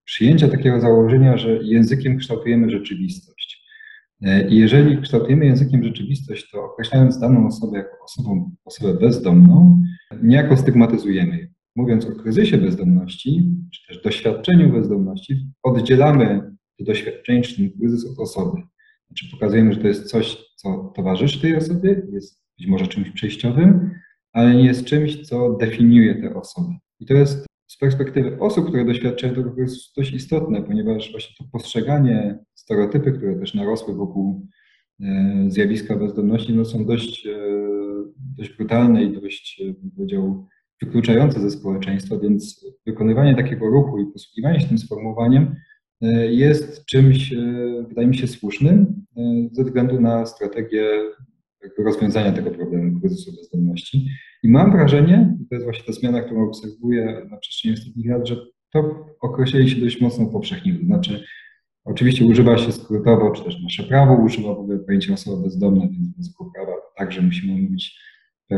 przyjęcia 0.04 0.48
takiego 0.48 0.80
założenia, 0.80 1.36
że 1.36 1.62
językiem 1.62 2.18
kształtujemy 2.18 2.70
rzeczywistość. 2.70 3.62
E, 4.22 4.48
I 4.48 4.56
jeżeli 4.56 5.02
kształtujemy 5.02 5.46
językiem 5.46 5.84
rzeczywistość, 5.84 6.50
to 6.50 6.64
określając 6.64 7.18
daną 7.18 7.46
osobę 7.46 7.78
jako 7.78 8.04
osobą, 8.04 8.50
osobę 8.64 8.94
bezdomną, 8.94 9.82
niejako 10.22 10.56
stygmatyzujemy 10.56 11.38
ją. 11.40 11.46
Mówiąc 11.76 12.06
o 12.06 12.12
kryzysie 12.12 12.58
bezdomności, 12.58 13.50
czy 13.72 13.86
też 13.86 14.02
doświadczeniu 14.02 14.72
bezdomności, 14.72 15.46
oddzielamy 15.62 16.52
to 16.78 16.84
doświadczenie, 16.84 17.42
czy 17.42 17.56
ten 17.56 17.70
kryzys 17.70 18.10
od 18.10 18.18
osoby. 18.18 18.62
Znaczy 19.06 19.30
pokazujemy, 19.30 19.72
że 19.72 19.80
to 19.80 19.88
jest 19.88 20.04
coś, 20.04 20.36
co 20.56 20.92
towarzyszy 20.96 21.40
tej 21.40 21.56
osobie, 21.56 22.02
jest 22.12 22.42
być 22.58 22.66
może 22.66 22.86
czymś 22.86 23.10
przejściowym, 23.10 23.90
ale 24.32 24.54
nie 24.54 24.64
jest 24.64 24.84
czymś, 24.84 25.20
co 25.20 25.56
definiuje 25.56 26.14
tę 26.14 26.34
osobę. 26.34 26.76
I 27.00 27.06
to 27.06 27.14
jest 27.14 27.46
z 27.72 27.76
perspektywy 27.76 28.38
osób, 28.40 28.68
które 28.68 28.84
doświadczają 28.84 29.34
tego, 29.34 29.54
jest 29.56 29.96
dość 29.96 30.12
istotne, 30.12 30.62
ponieważ 30.62 31.10
właśnie 31.10 31.34
to 31.38 31.44
postrzeganie, 31.52 32.38
stereotypy, 32.54 33.12
które 33.12 33.34
też 33.34 33.54
narosły 33.54 33.94
wokół 33.94 34.46
e, 35.00 35.44
zjawiska 35.48 35.96
bezdomności, 35.96 36.52
no 36.52 36.64
są 36.64 36.86
dość, 36.86 37.26
e, 37.26 37.32
dość 38.38 38.56
brutalne 38.56 39.04
i 39.04 39.20
dość, 39.20 39.60
e, 39.60 39.64
bym 39.64 39.90
powiedział, 39.90 40.46
wykluczające 40.82 41.40
ze 41.40 41.50
społeczeństwa, 41.50 42.18
więc 42.18 42.66
wykonywanie 42.86 43.34
takiego 43.34 43.66
ruchu 43.66 43.98
i 43.98 44.12
posługiwanie 44.12 44.60
się 44.60 44.68
tym 44.68 44.78
sformułowaniem 44.78 45.54
jest 46.30 46.84
czymś, 46.84 47.34
wydaje 47.88 48.08
mi 48.08 48.16
się, 48.16 48.26
słusznym 48.26 49.04
ze 49.52 49.64
względu 49.64 50.00
na 50.00 50.26
strategię 50.26 50.84
rozwiązania 51.78 52.32
tego 52.32 52.50
problemu 52.50 53.00
kryzysu 53.00 53.32
bezdomności. 53.36 54.06
I 54.42 54.50
mam 54.50 54.72
wrażenie, 54.72 55.36
to 55.48 55.54
jest 55.54 55.64
właśnie 55.64 55.84
ta 55.84 55.92
zmiana, 55.92 56.22
którą 56.22 56.48
obserwuję 56.48 57.26
na 57.30 57.36
przestrzeni 57.36 57.74
ostatnich 57.74 58.10
lat, 58.10 58.28
że 58.28 58.36
to 58.72 59.06
określenie 59.20 59.68
się 59.68 59.80
dość 59.80 60.00
mocno 60.00 60.24
upowszechniło. 60.24 60.78
To 60.78 60.86
znaczy, 60.86 61.24
oczywiście 61.84 62.24
używa 62.24 62.58
się 62.58 62.72
skrótowo, 62.72 63.30
czy 63.30 63.44
też 63.44 63.62
nasze 63.62 63.82
prawo 63.82 64.14
używa 64.14 64.54
w 64.54 64.58
ogóle 64.58 64.78
pojęcia 64.78 65.14
osoba 65.14 65.42
bezdomna, 65.42 65.80
więc 65.80 66.08
w 66.08 66.16
języku 66.16 66.52
prawa 66.54 66.72
także 66.96 67.22
musimy 67.22 67.62
mówić 67.62 67.98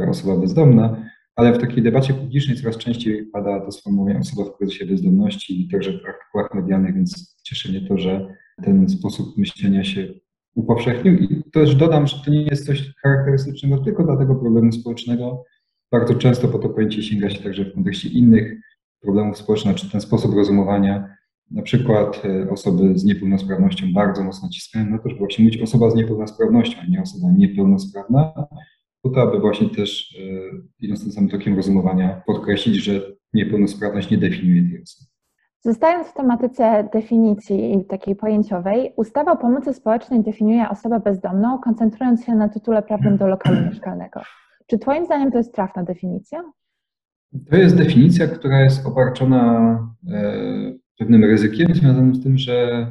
osoba 0.08 0.36
bezdomna, 0.36 1.10
ale 1.36 1.52
w 1.52 1.58
takiej 1.58 1.82
debacie 1.82 2.14
publicznej 2.14 2.56
coraz 2.56 2.76
częściej 2.76 3.26
pada 3.26 3.60
to 3.60 3.72
sformułowanie 3.72 4.18
osoba 4.18 4.50
w 4.50 4.56
kryzysie 4.56 4.86
bezdomności 4.86 5.62
i 5.62 5.68
także 5.68 5.92
w 5.92 6.06
artykułach 6.06 6.54
medialnych, 6.54 6.94
więc 6.94 7.36
cieszy 7.42 7.70
mnie 7.70 7.88
to, 7.88 7.98
że 7.98 8.34
ten 8.64 8.88
sposób 8.88 9.38
myślenia 9.38 9.84
się 9.84 10.08
upowszechnił 10.54 11.14
i 11.14 11.42
też 11.52 11.74
dodam, 11.74 12.06
że 12.06 12.16
to 12.24 12.30
nie 12.30 12.42
jest 12.42 12.66
coś 12.66 12.94
charakterystycznego 13.02 13.78
tylko 13.78 14.04
dla 14.04 14.16
tego 14.16 14.34
problemu 14.34 14.72
społecznego, 14.72 15.44
bardzo 15.94 16.14
często 16.14 16.48
po 16.48 16.58
to 16.58 16.68
pojęcie 16.68 17.02
sięga 17.02 17.30
się 17.30 17.42
także 17.42 17.64
w 17.64 17.74
kontekście 17.74 18.08
innych 18.08 18.60
problemów 19.00 19.38
społecznych, 19.38 19.76
czy 19.76 19.90
ten 19.90 20.00
sposób 20.00 20.34
rozumowania, 20.34 21.16
na 21.50 21.62
przykład 21.62 22.22
e, 22.24 22.50
osoby 22.50 22.98
z 22.98 23.04
niepełnosprawnością 23.04 23.86
bardzo 23.94 24.24
mocno 24.24 24.48
naciskają 24.48 24.86
na 24.86 24.98
to, 24.98 25.08
żeby 25.08 25.18
właśnie 25.18 25.44
mówić 25.44 25.62
osoba 25.62 25.90
z 25.90 25.94
niepełnosprawnością, 25.94 26.78
a 26.82 26.90
nie 26.90 27.02
osoba 27.02 27.26
niepełnosprawna, 27.36 28.32
po 29.02 29.08
to, 29.10 29.22
aby 29.22 29.40
właśnie 29.40 29.70
też 29.70 30.18
e, 30.18 30.24
idąc 30.80 31.02
tym 31.02 31.12
samym 31.12 31.30
tokiem 31.30 31.56
rozumowania 31.56 32.22
podkreślić, 32.26 32.84
że 32.84 33.00
niepełnosprawność 33.34 34.10
nie 34.10 34.18
definiuje 34.18 34.62
tej 34.62 34.82
osoby. 34.82 35.10
Zostając 35.60 36.08
w 36.08 36.14
tematyce 36.14 36.88
definicji 36.92 37.84
takiej 37.88 38.16
pojęciowej, 38.16 38.92
ustawa 38.96 39.32
o 39.32 39.36
pomocy 39.36 39.74
społecznej 39.74 40.22
definiuje 40.22 40.68
osobę 40.70 41.00
bezdomną, 41.00 41.58
koncentrując 41.58 42.24
się 42.24 42.34
na 42.34 42.48
tytule 42.48 42.82
prawnym 42.82 43.16
do 43.16 43.26
lokalu 43.26 43.66
mieszkalnego. 43.66 44.20
Czy 44.66 44.78
Twoim 44.78 45.04
zdaniem 45.04 45.32
to 45.32 45.38
jest 45.38 45.54
trafna 45.54 45.82
definicja? 45.82 46.52
To 47.50 47.56
jest 47.56 47.76
definicja, 47.76 48.28
która 48.28 48.60
jest 48.60 48.86
obarczona 48.86 49.78
e, 50.08 50.74
pewnym 50.98 51.24
ryzykiem 51.24 51.74
związanym 51.74 52.14
z 52.14 52.22
tym, 52.22 52.38
że, 52.38 52.86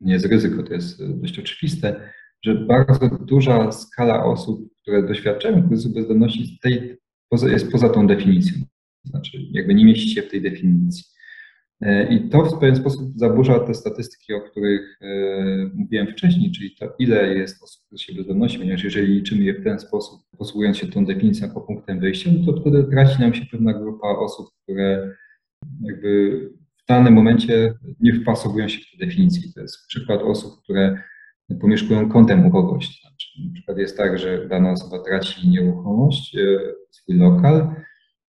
nie 0.00 0.12
jest 0.12 0.26
ryzyko, 0.26 0.62
to 0.62 0.74
jest 0.74 1.20
dość 1.20 1.38
oczywiste, 1.38 2.10
że 2.44 2.54
bardzo 2.54 3.08
duża 3.08 3.72
skala 3.72 4.24
osób, 4.24 4.68
które 4.82 5.02
doświadczają 5.02 5.68
kryzysu 5.68 5.90
bezdomności 5.90 6.58
jest 7.48 7.72
poza 7.72 7.88
tą 7.88 8.06
definicją. 8.06 8.62
Znaczy, 9.04 9.38
jakby 9.50 9.74
nie 9.74 9.84
mieści 9.84 10.08
się 10.08 10.22
w 10.22 10.30
tej 10.30 10.42
definicji. 10.42 11.11
E, 11.82 12.14
I 12.14 12.28
to 12.28 12.44
w 12.44 12.58
pewien 12.58 12.76
sposób 12.76 13.12
zaburza 13.16 13.60
te 13.60 13.74
statystyki, 13.74 14.34
o 14.34 14.40
których 14.40 14.98
e, 15.00 15.70
mówiłem 15.74 16.06
wcześniej, 16.06 16.52
czyli 16.52 16.76
to, 16.76 16.94
ile 16.98 17.34
jest 17.34 17.62
osób 17.62 17.82
w 17.84 17.88
kryzysie 17.88 18.14
bezdomności, 18.14 18.58
ponieważ 18.58 18.84
jeżeli 18.84 19.14
liczymy 19.14 19.44
je 19.44 19.54
w 19.54 19.64
ten 19.64 19.78
sposób, 19.78 20.20
posługując 20.38 20.76
się 20.76 20.86
tą 20.86 21.04
definicją 21.04 21.46
jako 21.46 21.60
punktem 21.60 22.00
wyjścia, 22.00 22.30
no 22.38 22.52
to 22.52 22.60
wtedy 22.60 22.84
traci 22.84 23.20
nam 23.20 23.34
się 23.34 23.46
pewna 23.46 23.72
grupa 23.72 24.08
osób, 24.08 24.46
które 24.62 25.16
jakby 25.82 26.40
w 26.82 26.86
danym 26.88 27.14
momencie 27.14 27.74
nie 28.00 28.14
wpasowują 28.14 28.68
się 28.68 28.80
w 28.80 28.90
tę 28.90 29.06
definicję. 29.06 29.52
To 29.54 29.60
jest 29.60 29.86
przykład 29.86 30.22
osób, 30.22 30.62
które 30.62 31.02
pomieszkują 31.60 32.08
kątem 32.08 32.46
u 32.46 32.50
kogoś. 32.50 33.00
Znaczy, 33.00 33.28
na 33.46 33.52
przykład 33.54 33.78
jest 33.78 33.96
tak, 33.96 34.18
że 34.18 34.48
dana 34.48 34.72
osoba 34.72 35.04
traci 35.04 35.48
nieruchomość, 35.48 36.36
e, 36.36 36.58
swój 36.90 37.16
lokal, 37.16 37.74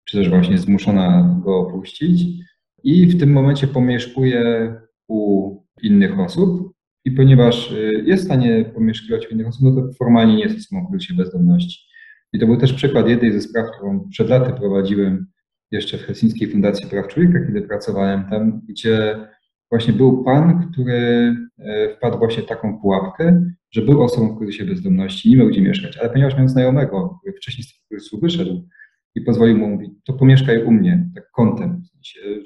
czy 0.05 0.19
też 0.19 0.29
właśnie 0.29 0.59
zmuszona 0.59 1.37
go 1.45 1.59
opuścić 1.59 2.43
i 2.85 3.07
w 3.07 3.21
tym 3.21 3.33
momencie 3.33 3.67
pomieszkuje 3.67 4.75
u 5.09 5.53
innych 5.83 6.19
osób 6.19 6.73
i 7.05 7.11
ponieważ 7.11 7.73
e, 7.73 7.93
jest 7.93 8.23
w 8.23 8.27
stanie 8.27 8.65
pomieszkiwać 8.75 9.27
u 9.27 9.31
innych 9.31 9.47
osób, 9.47 9.63
no 9.63 9.75
to 9.75 9.93
formalnie 9.93 10.37
nie 10.37 10.43
jest 10.43 10.59
osobą 10.59 10.87
w 10.87 10.91
kryzysie 10.91 11.15
bezdomności. 11.15 11.93
I 12.33 12.39
to 12.39 12.47
był 12.47 12.57
też 12.57 12.73
przykład 12.73 13.09
jednej 13.09 13.33
ze 13.33 13.41
spraw, 13.41 13.67
którą 13.71 14.09
przed 14.11 14.29
laty 14.29 14.53
prowadziłem 14.53 15.27
jeszcze 15.71 15.99
w 15.99 16.03
Helsińskiej 16.03 16.51
Fundacji 16.51 16.87
Praw 16.87 17.09
Człowieka, 17.09 17.47
kiedy 17.47 17.63
pracowałem 17.63 18.25
tam, 18.31 18.61
gdzie 18.69 19.27
właśnie 19.71 19.93
był 19.93 20.25
pan, 20.25 20.71
który 20.73 21.35
e, 21.59 21.97
wpadł 21.97 22.19
właśnie 22.19 22.43
taką 22.43 22.81
pułapkę, 22.81 23.53
że 23.71 23.83
był 23.83 24.03
osobą 24.03 24.35
w 24.35 24.39
kryzysie 24.39 24.65
bezdomności, 24.65 25.31
nie 25.31 25.37
miał 25.37 25.49
gdzie 25.49 25.63
mieszkać, 25.63 25.99
ale 25.99 26.11
ponieważ 26.11 26.39
miał 26.39 26.49
znajomego, 26.49 27.19
który 27.21 27.37
wcześniej 27.37 27.65
z 27.65 27.69
tego 27.69 27.87
kryzysu 27.89 28.21
wyszedł 28.21 28.69
i 29.15 29.21
pozwolił 29.21 29.59
mu 29.59 29.69
mówić, 29.69 29.91
to 30.05 30.13
pomieszkaj 30.13 30.65
u 30.65 30.71
mnie, 30.71 31.11
tak 31.15 31.31
kątem, 31.31 31.83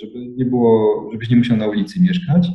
żeby 0.01 0.27
nie 0.37 0.45
było, 0.45 1.09
żebyś 1.13 1.31
nie 1.31 1.37
musiał 1.37 1.57
na 1.57 1.67
ulicy 1.67 2.01
mieszkać, 2.01 2.49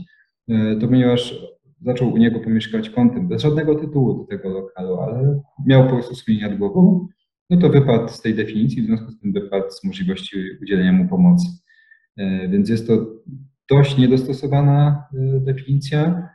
e, 0.50 0.76
to 0.76 0.88
ponieważ 0.88 1.52
zaczął 1.82 2.14
u 2.14 2.18
niego 2.18 2.40
pomieszkać 2.40 2.90
kątem, 2.90 3.28
bez 3.28 3.42
żadnego 3.42 3.76
tytułu 3.76 4.14
do 4.14 4.24
tego 4.24 4.50
lokalu, 4.50 5.00
ale 5.00 5.42
miał 5.68 5.84
po 5.84 5.94
prostu 5.94 6.16
schronienie 6.16 6.50
nad 6.50 6.58
głową, 6.58 7.08
no 7.50 7.58
to 7.58 7.70
wypadł 7.70 8.08
z 8.08 8.22
tej 8.22 8.36
definicji, 8.36 8.82
w 8.82 8.86
związku 8.86 9.12
z 9.12 9.20
tym 9.20 9.34
wypadł 9.34 9.66
z 9.70 9.84
możliwości 9.84 10.38
udzielenia 10.62 10.94
mu 10.94 11.10
pomocy. 11.10 11.48
E, 12.18 12.50
więc 12.50 12.70
jest 12.70 12.88
to 12.88 13.06
dość 13.70 13.98
niedostosowana 13.98 15.04
e, 15.14 15.40
definicja. 15.40 16.30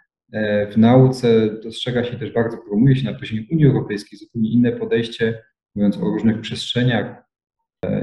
W 0.73 0.77
nauce 0.77 1.59
dostrzega 1.63 2.05
się 2.05 2.17
też 2.17 2.33
bardzo, 2.33 2.59
promuje 2.69 2.97
się 2.97 3.05
na 3.13 3.19
poziomie 3.19 3.43
Unii 3.53 3.67
Europejskiej 3.67 4.19
zupełnie 4.19 4.51
inne 4.51 4.73
podejście, 4.73 5.43
mówiąc 5.75 5.97
o 5.97 6.01
różnych 6.01 6.41
przestrzeniach. 6.41 7.26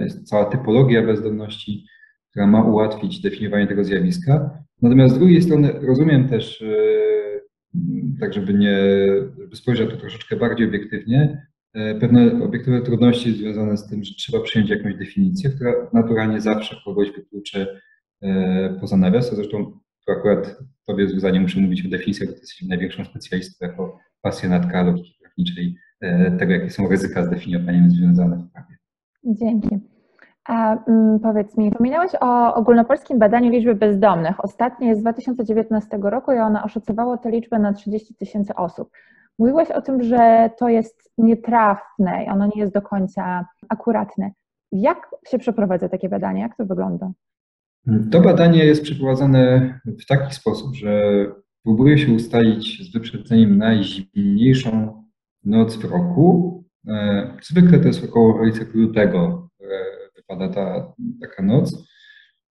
Jest 0.03 0.27
cała 0.27 0.45
typologia 0.45 1.01
bezdomności, 1.01 1.85
która 2.31 2.47
ma 2.47 2.63
ułatwić 2.63 3.21
definiowanie 3.21 3.67
tego 3.67 3.83
zjawiska. 3.83 4.63
Natomiast 4.81 5.15
z 5.15 5.19
drugiej 5.19 5.41
strony 5.41 5.73
rozumiem 5.81 6.29
też, 6.29 6.63
tak 8.19 8.33
żeby 8.33 8.53
nie, 8.53 8.77
żeby 9.39 9.55
spojrzeć 9.55 9.89
to 9.89 9.97
troszeczkę 9.97 10.35
bardziej 10.35 10.67
obiektywnie, 10.67 11.47
E, 11.73 11.95
pewne 11.95 12.43
obiektywne 12.43 12.81
trudności 12.81 13.33
związane 13.33 13.77
z 13.77 13.87
tym, 13.87 14.03
że 14.03 14.13
trzeba 14.15 14.43
przyjąć 14.43 14.69
jakąś 14.69 14.95
definicję, 14.95 15.49
która 15.49 15.73
naturalnie 15.93 16.41
zawsze 16.41 16.75
kogoś 16.85 17.11
wykluczy 17.11 17.67
e, 18.21 18.77
poza 18.81 18.97
nawias. 18.97 19.35
Zresztą 19.35 19.79
to 20.05 20.11
akurat 20.11 20.57
Tobie 20.85 21.07
Zuzanie 21.07 21.39
muszę 21.39 21.59
mówić 21.59 21.85
o 21.85 21.89
definicji, 21.89 22.27
bo 22.27 22.33
Ty 22.33 22.39
jesteś 22.39 22.61
największą 22.61 23.05
specjalistą 23.05 23.65
jako 23.65 23.99
pasjonatka 24.21 24.83
logiki 24.83 25.15
prawniczej, 25.21 25.75
e, 26.01 26.37
tego 26.37 26.53
jakie 26.53 26.69
są 26.69 26.89
ryzyka 26.89 27.25
z 27.25 27.29
definiowaniem 27.29 27.91
związane 27.91 28.37
w 28.37 28.51
prawie. 28.51 28.77
Dzięki. 29.25 29.79
A 30.45 30.85
mm, 30.87 31.19
powiedz 31.19 31.57
mi, 31.57 31.71
wspominałeś 31.71 32.11
o 32.21 32.55
ogólnopolskim 32.55 33.19
badaniu 33.19 33.51
liczby 33.51 33.75
bezdomnych. 33.75 34.43
Ostatnie 34.45 34.87
jest 34.87 34.99
z 34.99 35.03
2019 35.03 35.99
roku 36.01 36.31
i 36.31 36.37
ono 36.37 36.63
oszacowało 36.63 37.17
tę 37.17 37.31
liczbę 37.31 37.59
na 37.59 37.73
30 37.73 38.15
tysięcy 38.15 38.55
osób. 38.55 38.89
Mówiłeś 39.39 39.71
o 39.71 39.81
tym, 39.81 40.03
że 40.03 40.49
to 40.57 40.69
jest 40.69 41.11
nietrafne 41.17 42.25
i 42.25 42.29
ono 42.29 42.45
nie 42.45 42.61
jest 42.61 42.73
do 42.73 42.81
końca 42.81 43.45
akuratne. 43.69 44.31
Jak 44.71 45.09
się 45.27 45.37
przeprowadza 45.37 45.89
takie 45.89 46.09
badanie? 46.09 46.41
Jak 46.41 46.57
to 46.57 46.65
wygląda? 46.65 47.11
To 48.11 48.21
badanie 48.21 48.65
jest 48.65 48.83
przeprowadzane 48.83 49.79
w 49.85 50.05
taki 50.05 50.35
sposób, 50.35 50.75
że 50.75 51.01
próbuje 51.63 51.97
się 51.97 52.13
ustalić 52.13 52.89
z 52.89 52.93
wyprzedzeniem 52.93 53.57
najzimniejszą 53.57 55.03
noc 55.45 55.75
w 55.75 55.85
roku. 55.91 56.62
E, 56.87 57.37
zwykle 57.41 57.79
to 57.79 57.87
jest 57.87 58.03
około 58.03 58.35
okolicy 58.35 58.65
lutego 58.73 59.49
wypada 60.15 60.49
ta, 60.49 60.93
taka 61.21 61.43
noc. 61.43 61.87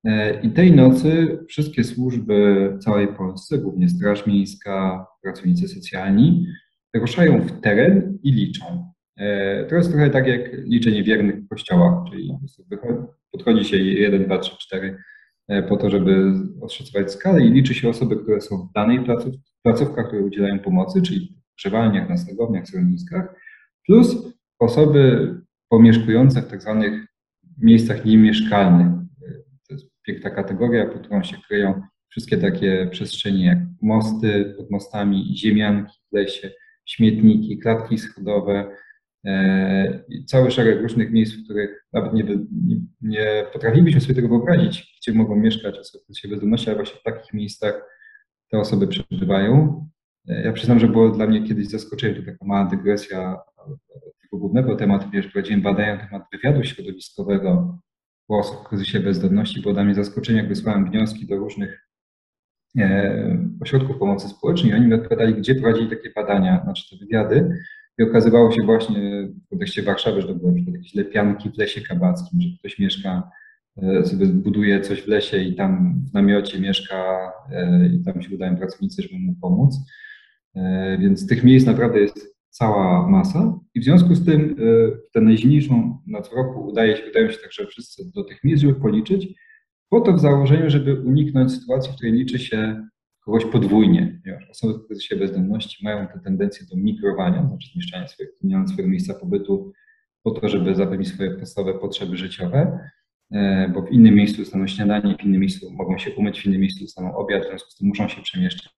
E, 0.05 0.41
I 0.41 0.51
tej 0.51 0.73
nocy 0.73 1.39
wszystkie 1.49 1.85
służby 1.85 2.69
w 2.77 2.85
całej 2.85 3.09
Polsce, 3.09 3.59
głównie 3.59 3.89
Straż 3.89 4.27
Miejska, 4.27 5.07
pracownicy 5.23 5.69
socjalni, 5.69 6.47
ruszają 6.95 7.41
w 7.41 7.61
teren 7.61 8.19
i 8.23 8.33
liczą. 8.33 8.93
E, 9.17 9.65
to 9.65 9.75
jest 9.75 9.91
trochę 9.91 10.11
tak 10.11 10.27
jak 10.27 10.41
liczenie 10.65 11.03
wiernych 11.03 11.37
w 11.37 11.49
kościołach, 11.49 11.95
czyli 12.11 12.31
podchodzi 13.33 13.65
się 13.65 13.77
1, 13.77 14.25
2, 14.25 14.39
3, 14.39 14.57
4 14.59 14.99
po 15.69 15.77
to, 15.77 15.91
żeby 15.91 16.33
oszacować 16.61 17.13
skalę 17.13 17.45
i 17.45 17.51
liczy 17.51 17.75
się 17.75 17.89
osoby, 17.89 18.17
które 18.17 18.41
są 18.41 18.57
w 18.57 18.73
danej 18.73 19.01
placówkach, 19.63 20.07
które 20.07 20.23
udzielają 20.23 20.59
pomocy, 20.59 21.03
czyli 21.03 21.37
w 21.53 21.57
grzewalniach, 21.57 22.09
na 22.09 22.17
stogowniach, 22.17 22.69
schroniskach, 22.69 23.35
plus 23.87 24.17
osoby 24.59 25.35
pomieszkujące 25.69 26.43
w 26.43 26.49
tak 26.49 26.63
zwanych 26.63 27.07
miejscach 27.59 28.05
niemieszkalnych. 28.05 28.87
To 29.69 29.75
jest 29.75 29.87
piękna 30.03 30.31
kategoria, 30.31 30.87
pod 30.87 31.03
którą 31.03 31.23
się 31.23 31.37
kryją 31.49 31.83
wszystkie 32.13 32.39
takie 32.39 32.89
przestrzenie 32.91 33.47
jak 33.47 33.59
mosty 33.83 34.55
pod 34.59 34.71
mostami, 34.71 35.37
ziemianki 35.37 35.99
w 36.11 36.15
lesie, 36.15 36.51
śmietniki, 36.87 37.59
klatki 37.59 37.99
schodowe 37.99 38.77
e, 39.25 40.05
i 40.09 40.25
cały 40.25 40.51
szereg 40.51 40.83
różnych 40.83 41.11
miejsc, 41.11 41.35
w 41.35 41.45
których 41.45 41.87
nawet 41.93 42.13
nie, 42.13 42.25
nie, 43.01 43.47
potrafilibyśmy 43.53 44.01
sobie 44.01 44.15
tego 44.15 44.29
wyobrazić, 44.29 44.99
gdzie 45.01 45.13
mogą 45.13 45.37
mieszkać 45.37 45.79
osoby 45.79 46.05
z 46.09 46.29
bezdomności, 46.29 46.67
ale 46.67 46.77
właśnie 46.77 47.01
w 47.01 47.03
takich 47.03 47.33
miejscach 47.33 47.83
te 48.51 48.59
osoby 48.59 48.87
przebywają. 48.87 49.89
E, 50.29 50.43
ja 50.43 50.53
przyznam, 50.53 50.79
że 50.81 50.89
było 50.89 51.09
dla 51.09 51.27
mnie 51.27 51.43
kiedyś 51.43 51.69
zaskoczeniem, 51.69 52.17
to 52.17 52.33
taka 52.33 52.45
mała 52.45 52.65
dygresja 52.65 53.39
tego 54.23 54.39
głównego 54.39 54.77
tematu, 54.77 55.07
ponieważ 55.11 55.33
prowadziłem 55.33 55.63
badania 55.63 55.97
na 55.97 56.07
temat 56.07 56.23
wywiadu 56.33 56.65
środowiskowego 56.65 57.79
u 58.29 58.35
osób 58.35 58.61
w 58.61 58.69
kryzysie 58.69 59.01
bezdomności. 59.01 59.63
Było 59.63 59.75
dla 59.75 59.85
mnie 59.85 59.95
zaskoczenie, 59.95 60.39
jak 60.39 60.49
wysłałem 60.49 60.91
wnioski 60.91 61.27
do 61.27 61.37
różnych 61.37 61.93
E, 62.79 63.39
ośrodków 63.61 63.99
pomocy 63.99 64.29
społecznej. 64.29 64.75
Oni 64.75 64.87
mi 64.87 64.95
odpowiadali, 64.95 65.35
gdzie 65.35 65.55
prowadzili 65.55 65.91
takie 65.91 66.11
badania, 66.11 66.61
znaczy 66.65 66.91
te 66.91 67.05
wywiady. 67.05 67.59
I 67.99 68.03
okazywało 68.03 68.53
się 68.53 68.63
właśnie 68.63 69.29
w 69.47 69.49
kontekście 69.49 69.83
Warszawy, 69.83 70.21
że 70.23 70.29
to 70.29 70.35
były 70.35 70.53
na 70.53 70.73
jakieś 70.73 70.95
lepianki 70.95 71.51
w 71.51 71.59
lesie 71.59 71.81
kabackim, 71.81 72.41
że 72.41 72.49
ktoś 72.59 72.79
mieszka, 72.79 73.31
e, 73.83 74.05
sobie 74.05 74.27
buduje 74.27 74.81
coś 74.81 75.03
w 75.03 75.09
lesie 75.09 75.37
i 75.37 75.55
tam 75.55 76.03
w 76.11 76.15
namiocie 76.15 76.61
mieszka 76.61 77.33
e, 77.51 77.87
i 77.87 78.05
tam 78.05 78.23
się 78.23 78.35
udają 78.35 78.57
pracownicy, 78.57 79.03
żeby 79.03 79.19
mu 79.19 79.35
pomóc. 79.41 79.79
Więc 80.99 81.27
tych 81.27 81.45
miejsc 81.45 81.67
naprawdę 81.67 82.01
jest 82.01 82.37
cała 82.49 83.09
masa 83.09 83.59
i 83.75 83.81
w 83.81 83.85
związku 83.85 84.15
z 84.15 84.27
tym 84.27 84.57
w 85.09 85.11
tę 85.13 85.21
najzimniejszą 85.21 85.99
noc 86.07 86.33
roku 86.33 86.67
udaje 86.67 86.97
się, 86.97 87.03
udają 87.11 87.31
się 87.31 87.39
także 87.39 87.67
wszyscy 87.67 88.13
do 88.15 88.25
tych 88.25 88.45
miejsc, 88.45 88.63
żeby 88.63 88.75
policzyć, 88.75 89.35
po 89.89 90.01
to 90.01 90.13
w 90.13 90.21
założeniu, 90.21 90.71
żeby 90.71 91.01
uniknąć 91.01 91.53
sytuacji, 91.53 91.93
w 91.93 91.95
której 91.95 92.13
liczy 92.13 92.39
się 92.39 92.87
kogoś 93.25 93.45
podwójnie, 93.45 94.21
ponieważ 94.23 94.51
osoby 94.51 94.75
w 94.75 94.87
kryzysie 94.87 95.17
bezdomności 95.17 95.85
mają 95.85 96.07
tę 96.07 96.21
tendencję 96.25 96.67
do 96.71 96.77
migrowania, 96.77 97.47
znaczy 97.47 97.69
zniszczania 97.73 98.09
swojego, 98.09 98.35
swojego 98.69 98.91
miejsca 98.91 99.15
pobytu 99.15 99.73
po 100.23 100.31
to, 100.31 100.49
żeby 100.49 100.75
zapewnić 100.75 101.09
swoje 101.09 101.31
podstawowe 101.31 101.79
potrzeby 101.79 102.17
życiowe, 102.17 102.79
e, 103.33 103.71
bo 103.75 103.83
w 103.83 103.93
innym 103.93 104.15
miejscu 104.15 104.39
dostaną 104.39 104.67
śniadanie, 104.67 105.17
w 105.21 105.25
innym 105.25 105.41
miejscu 105.41 105.71
mogą 105.71 105.99
się 105.99 106.11
umyć, 106.11 106.41
w 106.41 106.47
innym 106.47 106.61
miejscu 106.61 106.85
dostaną 106.85 107.17
obiad, 107.17 107.45
w 107.45 107.49
związku 107.49 107.71
z 107.71 107.77
tym 107.77 107.89
muszą 107.89 108.09
się 108.09 108.23
przemieszczać. 108.23 108.73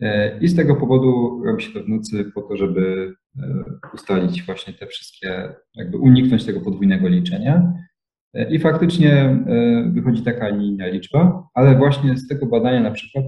E, 0.00 0.38
I 0.38 0.48
z 0.48 0.56
tego 0.56 0.76
powodu 0.76 1.42
robi 1.44 1.62
się 1.62 1.72
to 1.72 1.84
w 1.84 1.88
nocy 1.88 2.24
po 2.34 2.42
to, 2.42 2.56
żeby 2.56 3.14
e, 3.38 3.64
ustalić 3.94 4.42
właśnie 4.42 4.74
te 4.74 4.86
wszystkie, 4.86 5.54
jakby 5.74 5.98
uniknąć 5.98 6.44
tego 6.44 6.60
podwójnego 6.60 7.08
liczenia. 7.08 7.72
I 8.50 8.58
faktycznie 8.58 9.44
wychodzi 9.92 10.22
taka 10.22 10.48
inna 10.48 10.86
liczba, 10.86 11.48
ale 11.54 11.76
właśnie 11.76 12.16
z 12.16 12.28
tego 12.28 12.46
badania 12.46 12.80
na 12.80 12.90
przykład, 12.90 13.24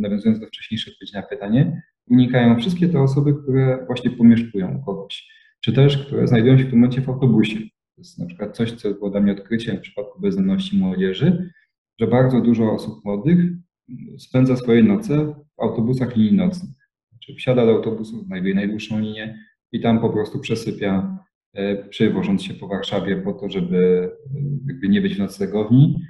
nawiązując 0.00 0.40
do 0.40 0.46
wcześniejszego 0.46 0.92
odpowiedzi 0.94 1.14
na 1.14 1.22
pytanie, 1.22 1.82
unikają 2.10 2.58
wszystkie 2.58 2.88
te 2.88 3.00
osoby, 3.02 3.34
które 3.42 3.84
właśnie 3.86 4.10
pomieszkują 4.10 4.82
kogoś, 4.86 5.28
czy 5.60 5.72
też 5.72 6.06
które 6.06 6.26
znajdują 6.26 6.58
się 6.58 6.64
w 6.64 6.70
tym 6.70 6.78
momencie 6.78 7.00
w 7.00 7.08
autobusie. 7.08 7.58
To 7.58 8.00
jest 8.00 8.18
na 8.18 8.26
przykład 8.26 8.56
coś, 8.56 8.72
co 8.72 8.94
było 8.94 9.10
dla 9.10 9.20
mnie 9.20 9.32
odkryciem 9.32 9.76
w 9.76 9.80
przypadku 9.80 10.20
bezdomności 10.20 10.78
młodzieży, 10.78 11.50
że 12.00 12.06
bardzo 12.06 12.40
dużo 12.40 12.72
osób 12.72 13.04
młodych 13.04 13.38
spędza 14.18 14.56
swoje 14.56 14.82
noce 14.82 15.34
w 15.58 15.62
autobusach 15.62 16.16
linii 16.16 16.36
nocnych. 16.36 16.70
Znaczy 17.10 17.34
wsiada 17.34 17.66
do 17.66 17.72
autobusu, 17.72 18.24
znajduje 18.24 18.54
najdłuższą 18.54 19.00
linię 19.00 19.38
i 19.72 19.80
tam 19.80 20.00
po 20.00 20.10
prostu 20.10 20.40
przesypia, 20.40 21.18
e, 21.54 21.84
przewożąc 21.84 22.42
się 22.42 22.54
po 22.54 22.68
Warszawie 22.68 23.16
po 23.16 23.32
to, 23.32 23.50
żeby 23.50 24.10
e, 24.36 24.40
jakby 24.66 24.88
nie 24.88 25.00
być 25.00 25.14
w 25.14 25.18
noclegowni, 25.18 26.02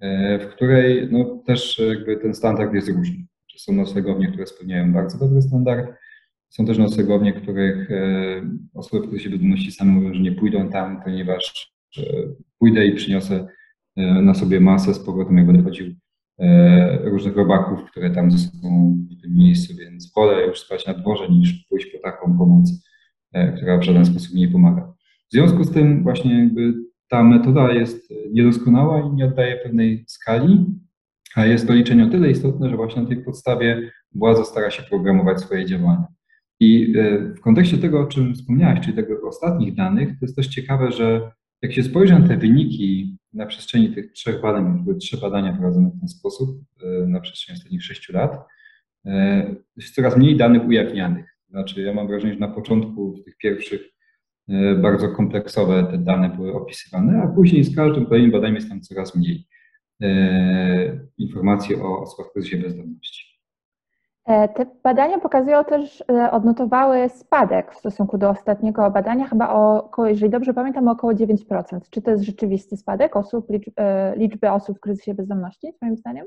e, 0.00 0.38
w 0.38 0.46
której 0.46 1.08
no, 1.10 1.42
też 1.46 1.82
jakby 1.88 2.16
ten 2.16 2.34
standard 2.34 2.74
jest 2.74 2.88
różny. 2.88 3.26
Są 3.56 3.72
noclegownie, 3.72 4.28
które 4.28 4.46
spełniają 4.46 4.92
bardzo 4.92 5.18
dobry 5.18 5.42
standard, 5.42 5.92
są 6.48 6.66
też 6.66 6.78
noclegownie, 6.78 7.32
których 7.32 7.88
osoby, 8.74 9.06
które 9.06 9.20
się 9.20 9.30
bezdomności 9.30 9.72
same 9.72 9.92
mówią, 9.92 10.14
że 10.14 10.20
nie 10.20 10.32
pójdą 10.32 10.70
tam, 10.70 11.02
ponieważ 11.04 11.72
pójdę 12.58 12.86
i 12.86 12.94
przyniosę 12.94 13.48
na 13.96 14.34
sobie 14.34 14.60
masę 14.60 14.94
z 14.94 14.98
powrotem, 14.98 15.36
jak 15.36 15.46
będę 15.46 15.62
chodził 15.62 15.94
różnych 17.04 17.36
robaków, 17.36 17.84
które 17.90 18.10
tam 18.10 18.30
są 18.30 18.96
w 19.10 19.22
tym 19.22 19.34
miejscu, 19.34 19.76
więc 19.76 20.12
wolę 20.12 20.46
już 20.46 20.60
spać 20.60 20.86
na 20.86 20.94
dworze 20.94 21.28
niż 21.28 21.66
pójść 21.68 21.86
po 21.86 21.98
taką 21.98 22.38
pomoc, 22.38 22.88
e, 23.32 23.52
która 23.52 23.78
w 23.78 23.82
żaden 23.82 24.06
sposób 24.06 24.34
nie 24.34 24.48
pomaga. 24.48 24.92
W 25.28 25.32
związku 25.32 25.64
z 25.64 25.72
tym 25.72 26.02
właśnie 26.02 26.38
jakby 26.38 26.74
ta 27.08 27.24
metoda 27.24 27.72
jest 27.72 28.12
niedoskonała 28.32 29.00
i 29.00 29.10
nie 29.10 29.24
oddaje 29.24 29.56
pewnej 29.56 30.04
skali, 30.08 30.66
a 31.34 31.46
jest 31.46 31.66
to 31.66 31.74
liczenie 31.74 32.04
o 32.04 32.10
tyle 32.10 32.30
istotne, 32.30 32.70
że 32.70 32.76
właśnie 32.76 33.02
na 33.02 33.08
tej 33.08 33.24
podstawie 33.24 33.90
władza 34.14 34.44
stara 34.44 34.70
się 34.70 34.82
programować 34.82 35.40
swoje 35.40 35.66
działania. 35.66 36.06
I 36.60 36.94
e, 36.98 37.18
w 37.34 37.40
kontekście 37.40 37.78
tego, 37.78 38.00
o 38.00 38.06
czym 38.06 38.34
wspomniałeś, 38.34 38.80
czyli 38.80 38.96
tego 38.96 39.28
ostatnich 39.28 39.74
danych, 39.74 40.08
to 40.08 40.18
jest 40.22 40.36
też 40.36 40.48
ciekawe, 40.48 40.92
że 40.92 41.30
jak 41.62 41.72
się 41.72 41.82
spojrzy 41.82 42.18
na 42.18 42.28
te 42.28 42.36
wyniki 42.36 43.16
na 43.32 43.46
przestrzeni 43.46 43.94
tych 43.94 44.12
trzech 44.12 44.40
badań, 44.40 44.84
były 44.84 44.96
trzy 44.96 45.16
badania 45.20 45.52
prowadzone 45.52 45.90
w 45.90 46.00
ten 46.00 46.08
sposób 46.08 46.60
e, 46.82 47.06
na 47.06 47.20
przestrzeni 47.20 47.58
ostatnich 47.58 47.84
sześciu 47.84 48.12
lat, 48.12 48.38
e, 49.06 49.54
jest 49.76 49.94
coraz 49.94 50.16
mniej 50.16 50.36
danych 50.36 50.66
ujawnianych. 50.66 51.36
Znaczy, 51.48 51.82
ja 51.82 51.94
mam 51.94 52.08
wrażenie, 52.08 52.34
że 52.34 52.40
na 52.40 52.48
początku 52.48 53.16
w 53.16 53.24
tych 53.24 53.36
pierwszych 53.36 53.80
e, 54.48 54.74
bardzo 54.74 55.08
kompleksowe 55.08 55.88
te 55.90 55.98
dane 55.98 56.28
były 56.36 56.54
opisywane, 56.54 57.22
a 57.22 57.28
później 57.28 57.64
z 57.64 57.76
każdym 57.76 58.06
kolejnym 58.06 58.30
badaniem 58.30 58.54
jest 58.54 58.68
tam 58.68 58.80
coraz 58.80 59.16
mniej 59.16 59.46
informacji 61.18 61.76
o 61.76 62.02
osobach 62.02 62.32
w 62.34 62.62
bezdomności. 62.62 63.25
E, 64.26 64.48
te 64.48 64.66
badania 64.84 65.18
pokazują 65.18 65.64
też, 65.64 66.04
e, 66.10 66.30
odnotowały 66.30 67.08
spadek 67.08 67.72
w 67.72 67.78
stosunku 67.78 68.18
do 68.18 68.30
ostatniego 68.30 68.90
badania, 68.90 69.28
chyba 69.28 69.54
o 69.54 69.84
około, 69.84 70.08
jeżeli 70.08 70.30
dobrze 70.30 70.54
pamiętam, 70.54 70.88
około 70.88 71.14
9%. 71.14 71.90
Czy 71.90 72.02
to 72.02 72.10
jest 72.10 72.24
rzeczywisty 72.24 72.76
spadek 72.76 73.16
osób, 73.16 73.46
e, 73.76 74.14
liczby 74.16 74.50
osób 74.50 74.76
w 74.76 74.80
kryzysie 74.80 75.14
bezdomności, 75.14 75.72
Twoim 75.76 75.96
zdaniem? 75.96 76.26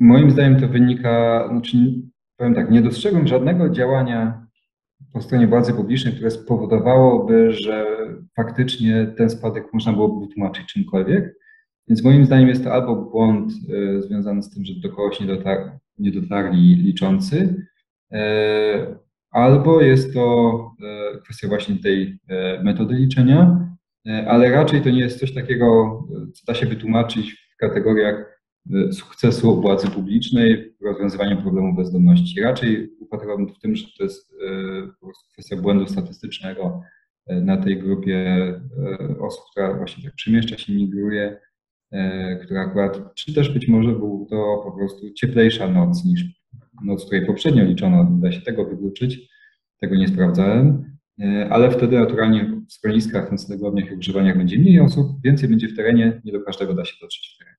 Moim 0.00 0.30
zdaniem 0.30 0.60
to 0.60 0.68
wynika, 0.68 1.44
znaczy 1.50 1.78
powiem 2.36 2.54
tak, 2.54 2.70
nie 2.70 2.82
dostrzegłem 2.82 3.26
żadnego 3.26 3.68
działania 3.68 4.46
po 5.12 5.20
stronie 5.20 5.46
władzy 5.46 5.72
publicznej, 5.72 6.14
które 6.14 6.30
spowodowałoby, 6.30 7.52
że 7.52 7.86
faktycznie 8.36 9.06
ten 9.16 9.30
spadek 9.30 9.64
można 9.72 9.92
byłoby 9.92 10.26
wytłumaczyć 10.26 10.66
czymkolwiek. 10.66 11.34
Więc 11.88 12.04
moim 12.04 12.24
zdaniem 12.24 12.48
jest 12.48 12.64
to 12.64 12.72
albo 12.72 12.96
błąd 12.96 13.52
związany 13.98 14.42
z 14.42 14.50
tym, 14.50 14.64
że 14.64 14.74
do 14.74 14.96
kogoś 14.96 15.20
nie 15.20 15.26
dotarł, 15.26 15.60
nie 15.98 16.12
dotarli 16.12 16.76
liczący, 16.76 17.66
e, 18.12 18.98
albo 19.30 19.80
jest 19.82 20.14
to 20.14 20.70
e, 20.82 21.18
kwestia 21.18 21.48
właśnie 21.48 21.76
tej 21.76 22.18
e, 22.28 22.62
metody 22.62 22.94
liczenia, 22.94 23.68
ale 24.26 24.50
raczej 24.50 24.80
to 24.82 24.90
nie 24.90 25.00
jest 25.00 25.20
coś 25.20 25.34
takiego, 25.34 26.00
co 26.34 26.44
da 26.46 26.54
się 26.54 26.66
wytłumaczyć 26.66 27.48
w 27.54 27.56
kategoriach 27.56 28.40
sukcesu 28.92 29.60
władzy 29.60 29.90
publicznej 29.90 30.74
w 30.80 30.84
rozwiązywaniu 30.84 31.42
problemu 31.42 31.76
bezdomności. 31.76 32.40
Raczej 32.40 32.90
upatrywałbym 33.00 33.48
w 33.48 33.58
tym, 33.58 33.76
że 33.76 33.86
to 33.98 34.04
jest 34.04 34.32
po 35.00 35.06
prostu 35.06 35.32
kwestia 35.32 35.56
błędu 35.56 35.86
statystycznego 35.86 36.82
na 37.26 37.56
tej 37.56 37.78
grupie 37.78 38.36
osób, 39.20 39.44
która 39.50 39.74
właśnie 39.74 40.04
tak 40.04 40.14
przemieszcza 40.14 40.58
się, 40.58 40.72
migruje 40.72 41.40
która 42.44 42.60
akurat, 42.60 43.14
czy 43.14 43.34
też 43.34 43.54
być 43.54 43.68
może 43.68 43.92
był 43.92 44.26
to 44.30 44.62
po 44.64 44.72
prostu 44.72 45.12
cieplejsza 45.14 45.68
noc 45.68 46.04
niż 46.04 46.24
noc, 46.84 47.06
której 47.06 47.26
poprzednio 47.26 47.64
liczono, 47.64 48.04
da 48.10 48.32
się 48.32 48.40
tego 48.40 48.64
wykluczyć, 48.64 49.28
tego 49.80 49.96
nie 49.96 50.08
sprawdzałem, 50.08 50.84
e, 51.20 51.48
ale 51.50 51.70
wtedy 51.70 51.98
naturalnie 51.98 52.44
w 52.68 52.72
schroniskach, 52.72 53.32
noclegowniach 53.32 53.90
i 53.90 53.94
używaniach 53.94 54.38
będzie 54.38 54.58
mniej 54.58 54.80
osób, 54.80 55.06
więcej 55.24 55.48
będzie 55.48 55.68
w 55.68 55.76
terenie, 55.76 56.20
nie 56.24 56.32
do 56.32 56.40
każdego 56.40 56.74
da 56.74 56.84
się 56.84 56.96
dotrzeć 57.00 57.34
w 57.34 57.38
terenie. 57.38 57.58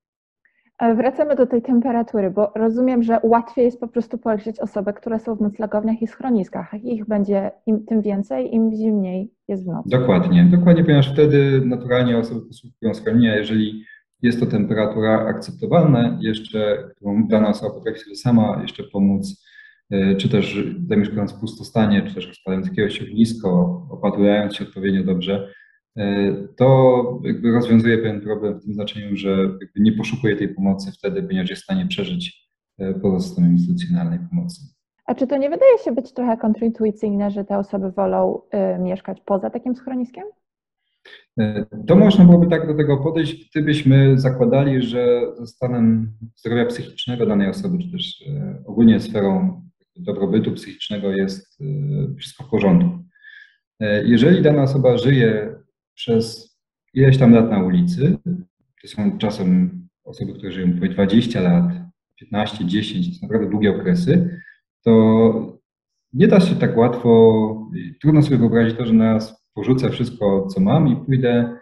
Wracamy 0.96 1.36
do 1.36 1.46
tej 1.46 1.62
temperatury, 1.62 2.32
bo 2.32 2.52
rozumiem, 2.56 3.04
że 3.04 3.20
łatwiej 3.24 3.66
jest 3.66 3.80
po 3.80 3.88
prostu 3.88 4.18
policzyć 4.18 4.60
osoby, 4.60 4.94
które 4.94 5.20
są 5.20 5.36
w 5.36 5.42
noclegowniach 5.42 6.02
i 6.02 6.08
schroniskach. 6.08 6.74
Ich 6.84 7.06
będzie 7.06 7.52
im, 7.66 7.86
tym 7.86 8.02
więcej, 8.02 8.56
im 8.56 8.72
zimniej 8.72 9.32
jest 9.48 9.64
w 9.64 9.68
nocy. 9.68 9.90
Dokładnie, 9.90 10.44
dokładnie, 10.52 10.84
ponieważ 10.84 11.14
wtedy 11.14 11.62
naturalnie 11.66 12.18
osoby 12.18 12.42
poszukują 12.42 12.94
schronienia, 12.94 13.36
jeżeli 13.36 13.86
jest 14.22 14.40
to 14.40 14.46
temperatura 14.46 15.26
akceptowalna, 15.26 16.18
jeszcze, 16.22 16.90
którą 16.96 17.28
dana 17.28 17.50
osoba 17.50 17.74
potrafi 17.74 18.00
sobie 18.00 18.16
sama 18.16 18.60
jeszcze 18.62 18.84
pomóc, 18.84 19.46
e, 19.92 20.16
czy 20.16 20.30
też 20.30 20.58
zamieszkując 20.90 21.34
pustostanie, 21.34 22.02
czy 22.02 22.16
też 22.16 22.28
rozpalając 22.28 22.68
jakiegoś 22.68 23.02
ognisko, 23.02 23.82
opatrując 23.90 24.56
się 24.56 24.64
odpowiednio 24.64 25.04
dobrze, 25.04 25.54
e, 25.98 26.34
to 26.58 27.22
jakby 27.24 27.52
rozwiązuje 27.52 27.98
pewien 27.98 28.22
problem 28.22 28.60
w 28.60 28.64
tym 28.64 28.74
znaczeniu, 28.74 29.16
że 29.16 29.50
nie 29.76 29.92
poszukuje 29.92 30.36
tej 30.36 30.56
pomocy 30.56 30.92
wtedy, 30.92 31.24
ponieważ 31.24 31.50
jest 31.50 31.62
w 31.62 31.66
stanie 31.66 31.86
przeżyć 31.86 32.50
e, 32.78 32.94
poza 32.94 33.20
systemem 33.20 33.52
instytucjonalnej 33.52 34.20
pomocy. 34.30 34.62
A 35.10 35.16
czy 35.16 35.28
to 35.28 35.38
nie 35.38 35.50
wydaje 35.50 35.78
się 35.78 35.92
być 35.92 36.14
trochę 36.14 36.38
kontrintuicyjne, 36.38 37.32
że 37.32 37.46
te 37.46 37.58
osoby 37.58 37.92
wolą 37.92 38.42
y, 38.76 38.80
mieszkać 38.80 39.22
poza 39.22 39.50
takim 39.50 39.76
schroniskiem? 39.76 40.24
E, 41.40 41.66
to 41.88 41.96
można 41.96 42.26
byłoby 42.26 42.48
tak 42.48 42.68
do 42.68 42.74
tego 42.74 42.98
podejść, 42.98 43.50
gdybyśmy 43.50 44.20
zakładali, 44.20 44.82
że 44.82 45.22
ze 45.38 45.48
stanem 45.48 46.14
zdrowia 46.36 46.66
psychicznego 46.66 47.26
danej 47.26 47.50
osoby, 47.50 47.78
czy 47.84 47.92
też 47.92 48.24
e, 48.28 48.64
ogólnie 48.66 49.00
sferą 49.00 49.62
dobrobytu 49.96 50.52
psychicznego 50.52 51.12
jest 51.12 51.62
e, 51.62 51.66
wszystko 52.16 52.44
w 52.44 52.50
porządku. 52.50 53.00
Jeżeli 54.04 54.42
dana 54.42 54.64
osoba 54.64 54.98
żyje 54.98 55.56
przez 55.94 56.58
ileś 56.94 57.18
tam 57.18 57.34
lat 57.34 57.52
na 57.52 57.64
ulicy, 57.64 58.18
to 58.82 58.88
są 58.88 59.18
czasem 59.18 59.80
osoby, 60.04 60.34
które 60.34 60.52
żyją 60.52 60.80
po 60.80 60.88
20 60.88 61.42
lat, 61.42 61.66
15, 62.16 62.66
10, 62.66 63.10
to 63.10 63.14
są 63.14 63.28
naprawdę 63.28 63.50
długie 63.50 63.76
okresy, 63.76 64.40
to 64.84 65.60
nie 66.14 66.28
da 66.28 66.40
się 66.40 66.56
tak 66.56 66.78
łatwo, 66.78 67.72
trudno 68.02 68.22
sobie 68.22 68.38
wyobrazić 68.38 68.78
to, 68.78 68.86
że 68.86 68.94
nas 68.94 69.49
porzucę 69.60 69.90
wszystko, 69.90 70.48
co 70.48 70.62
mam 70.62 70.88
i 70.88 70.96
pójdę, 70.96 71.58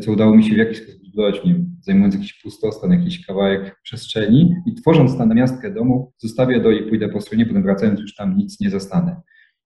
co 0.00 0.12
udało 0.12 0.36
mi 0.36 0.44
się 0.44 0.54
w 0.54 0.58
jakiś 0.58 0.78
sposób 0.78 1.04
zbudować, 1.04 1.44
nie 1.44 1.54
wiem, 1.54 1.76
zajmując 1.80 2.14
jakiś 2.14 2.42
pustostan, 2.42 2.90
jakiś 2.90 3.26
kawałek 3.26 3.80
przestrzeni 3.82 4.54
i 4.66 4.74
tworząc 4.74 5.18
tam 5.18 5.34
miastkę 5.34 5.74
domu, 5.74 6.12
zostawię 6.18 6.60
do 6.60 6.70
i 6.70 6.88
pójdę 6.88 7.08
po 7.08 7.20
stronie, 7.20 7.46
potem 7.46 7.62
wracając 7.62 8.00
już 8.00 8.14
tam 8.14 8.36
nic 8.36 8.60
nie 8.60 8.70
zastanę. 8.70 9.20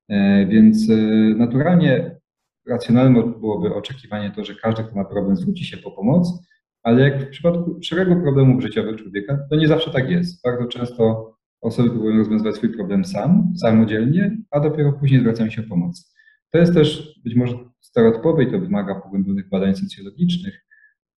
E, 0.08 0.46
więc 0.46 0.90
e, 0.90 0.94
naturalnie 1.36 2.20
racjonalne 2.68 3.22
byłoby 3.22 3.74
oczekiwanie 3.74 4.30
to, 4.30 4.44
że 4.44 4.54
każdy, 4.54 4.84
kto 4.84 4.94
ma 4.94 5.04
problem, 5.04 5.36
zwróci 5.36 5.64
się 5.64 5.76
po 5.76 5.90
pomoc, 5.90 6.48
ale 6.82 7.02
jak 7.02 7.22
w 7.22 7.30
przypadku 7.30 7.78
szeregu 7.82 8.22
problemów 8.22 8.62
życiowych 8.62 8.96
człowieka, 8.96 9.38
to 9.50 9.56
nie 9.56 9.68
zawsze 9.68 9.90
tak 9.90 10.10
jest. 10.10 10.42
Bardzo 10.44 10.66
często 10.66 11.34
osoby 11.60 11.90
próbują 11.90 12.16
rozwiązywać 12.16 12.54
swój 12.54 12.74
problem 12.74 13.04
sam, 13.04 13.52
samodzielnie, 13.56 14.36
a 14.50 14.60
dopiero 14.60 14.92
później 14.92 15.20
zwracają 15.20 15.50
się 15.50 15.62
o 15.62 15.68
pomoc. 15.68 16.17
To 16.50 16.58
jest 16.58 16.74
też 16.74 17.20
być 17.24 17.34
może 17.34 17.54
stereotypowe 17.80 18.44
i 18.44 18.50
to 18.50 18.58
wymaga 18.58 18.94
pogłębionych 18.94 19.48
badań 19.48 19.76
socjologicznych, 19.76 20.66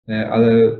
e, 0.08 0.30
ale 0.30 0.76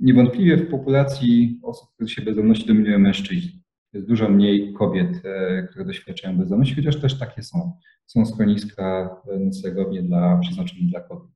niewątpliwie 0.00 0.56
w 0.56 0.70
populacji 0.70 1.60
osób, 1.62 1.88
które 1.94 2.08
się 2.08 2.22
bezdomności 2.22 2.66
dominują 2.66 2.98
mężczyźni. 2.98 3.62
Jest 3.92 4.08
dużo 4.08 4.28
mniej 4.28 4.72
kobiet, 4.72 5.22
e, 5.24 5.62
które 5.70 5.84
doświadczają 5.84 6.38
bezdomności, 6.38 6.74
chociaż 6.74 7.00
też 7.00 7.18
takie 7.18 7.42
są. 7.42 7.72
Są 8.06 8.26
schroniska 8.26 9.16
e, 9.32 9.38
noclegownie 9.38 10.02
dla, 10.02 10.38
przeznaczone 10.38 10.80
dla 10.82 11.00
kobiet. 11.00 11.30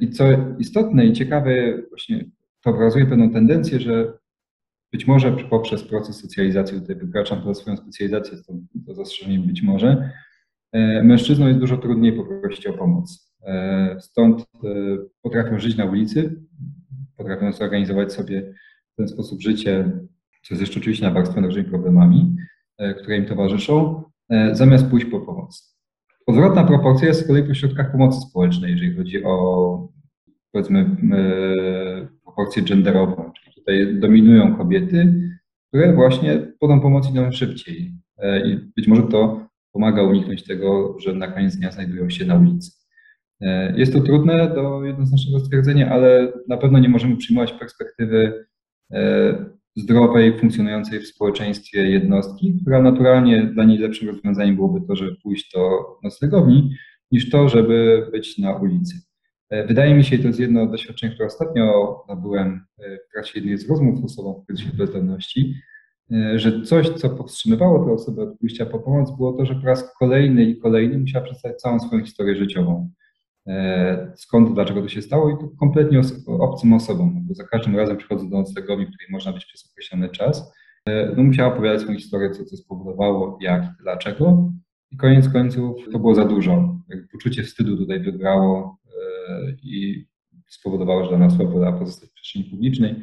I 0.00 0.10
co 0.10 0.24
istotne 0.58 1.06
i 1.06 1.12
ciekawe, 1.12 1.82
właśnie 1.88 2.24
to 2.60 2.70
obrazuje 2.70 3.06
pewną 3.06 3.30
tendencję, 3.30 3.80
że 3.80 4.18
być 4.92 5.06
może 5.06 5.32
poprzez 5.32 5.82
proces 5.82 6.16
socjalizacji, 6.16 6.80
tutaj 6.80 6.96
wykraczam 6.96 7.42
poza 7.42 7.60
swoją 7.60 7.76
specjalizację, 7.76 8.38
to, 8.46 8.54
to 8.86 8.94
zastrzeżenie 8.94 9.38
być 9.38 9.62
może, 9.62 10.10
mężczyznom 11.02 11.48
jest 11.48 11.60
dużo 11.60 11.76
trudniej 11.76 12.12
poprosić 12.12 12.66
o 12.66 12.72
pomoc. 12.72 13.32
E, 13.42 13.96
stąd 14.00 14.40
e, 14.40 14.44
potrafią 15.22 15.60
żyć 15.60 15.76
na 15.76 15.84
ulicy, 15.84 16.42
potrafią 17.16 17.52
zorganizować 17.52 18.12
sobie 18.12 18.54
w 18.92 18.96
ten 18.96 19.08
sposób 19.08 19.40
życie, 19.40 19.90
co 20.42 20.54
jest 20.54 20.60
jeszcze 20.60 20.80
oczywiście 20.80 21.06
nawarstwione 21.06 21.46
różnymi 21.46 21.68
problemami, 21.68 22.36
które 23.02 23.16
im 23.16 23.26
towarzyszą, 23.26 24.02
zamiast 24.52 24.86
pójść 24.86 25.06
po 25.06 25.20
pomoc. 25.20 25.76
Odwrotna 26.26 26.64
proporcja 26.64 27.08
jest 27.08 27.24
z 27.24 27.26
kolei 27.26 27.54
środkach 27.54 27.92
pomocy 27.92 28.20
społecznej, 28.20 28.70
jeżeli 28.70 28.96
chodzi 28.96 29.24
o 29.24 29.88
powiedzmy 30.52 30.96
proporcję 32.24 32.62
genderową, 32.62 33.30
czyli 33.32 33.54
tutaj 33.54 34.00
dominują 34.00 34.56
kobiety, 34.56 35.14
które 35.68 35.92
właśnie 35.92 36.38
po 36.60 36.68
tą 36.68 36.80
pomoc 36.80 37.10
idą 37.10 37.32
szybciej. 37.32 37.94
E, 38.18 38.48
I 38.48 38.56
być 38.76 38.88
może 38.88 39.02
to 39.02 39.41
pomaga 39.72 40.02
uniknąć 40.02 40.44
tego, 40.44 40.96
że 41.00 41.14
na 41.14 41.28
koniec 41.28 41.56
dnia 41.56 41.72
znajdują 41.72 42.10
się 42.10 42.24
na 42.24 42.34
ulicy. 42.34 42.70
E, 43.40 43.74
jest 43.76 43.92
to 43.92 44.00
trudne 44.00 44.54
do 44.54 44.84
jednoznacznego 44.84 45.40
stwierdzenia, 45.40 45.90
ale 45.90 46.32
na 46.48 46.56
pewno 46.56 46.78
nie 46.78 46.88
możemy 46.88 47.16
przyjmować 47.16 47.52
perspektywy 47.52 48.46
e, 48.92 49.44
zdrowej, 49.76 50.38
funkcjonującej 50.38 51.00
w 51.00 51.06
społeczeństwie 51.06 51.90
jednostki, 51.90 52.58
która 52.62 52.82
naturalnie 52.82 53.42
dla 53.42 53.64
niej 53.64 53.78
lepszym 53.78 54.08
rozwiązaniem 54.08 54.56
byłoby 54.56 54.86
to, 54.86 54.96
żeby 54.96 55.16
pójść 55.22 55.52
do 55.54 55.70
noclegowni, 56.02 56.76
niż 57.10 57.30
to, 57.30 57.48
żeby 57.48 58.06
być 58.12 58.38
na 58.38 58.56
ulicy. 58.56 58.94
Wydaje 59.68 59.94
mi 59.94 60.04
się, 60.04 60.18
to 60.18 60.26
jest 60.26 60.40
jedno 60.40 60.66
doświadczenie, 60.66 61.14
które 61.14 61.26
ostatnio 61.26 61.96
nabyłem 62.08 62.64
w 63.08 63.12
trakcie 63.12 63.32
jednej 63.34 63.58
z 63.58 63.68
rozmów 63.68 64.00
z 64.00 64.04
osobą 64.04 64.42
w 64.42 64.46
kryzysie 64.46 64.76
bezdomności, 64.76 65.54
E, 65.54 65.71
że 66.34 66.62
coś, 66.62 66.88
co 66.88 67.10
powstrzymywało 67.10 67.84
tę 67.84 67.92
osobę 67.92 68.22
od 68.22 68.38
pójścia 68.38 68.66
po 68.66 68.78
pomoc, 68.78 69.16
było 69.16 69.32
to, 69.32 69.46
że 69.46 69.54
po 69.54 69.66
raz 69.66 69.94
kolejny 69.98 70.44
i 70.44 70.58
kolejny 70.58 70.98
musiała 70.98 71.24
przedstawić 71.24 71.58
całą 71.58 71.80
swoją 71.80 72.04
historię 72.04 72.36
życiową. 72.36 72.90
E, 73.46 74.12
skąd, 74.16 74.54
dlaczego 74.54 74.82
to 74.82 74.88
się 74.88 75.02
stało 75.02 75.30
i 75.30 75.32
to 75.32 75.48
kompletnie 75.60 76.00
obcym 76.26 76.72
osobom, 76.72 77.26
bo 77.28 77.34
za 77.34 77.44
każdym 77.44 77.76
razem 77.76 77.96
przychodzę 77.96 78.30
do 78.30 78.36
noclegowni, 78.36 78.86
w 78.86 78.88
której 78.88 79.08
można 79.10 79.32
być 79.32 79.44
przez 79.44 79.70
określony 79.72 80.08
czas, 80.08 80.52
e, 80.86 81.14
no 81.16 81.22
musiała 81.22 81.52
opowiadać 81.52 81.80
swoją 81.80 81.98
historię, 81.98 82.30
co 82.30 82.44
to 82.44 82.56
spowodowało, 82.56 83.38
jak, 83.40 83.62
dlaczego 83.80 84.52
i 84.90 84.96
koniec 84.96 85.28
końców 85.28 85.76
to 85.92 85.98
było 85.98 86.14
za 86.14 86.24
dużo. 86.24 86.78
Poczucie 87.12 87.42
wstydu 87.42 87.76
tutaj 87.76 88.00
wygrało 88.00 88.78
i 89.62 90.04
spowodowało, 90.48 91.04
że 91.04 91.08
dla 91.08 91.18
nas 91.18 91.36
wolała 91.36 91.78
pozostać 91.78 92.10
w 92.10 92.12
przestrzeni 92.12 92.44
publicznej 92.44 92.94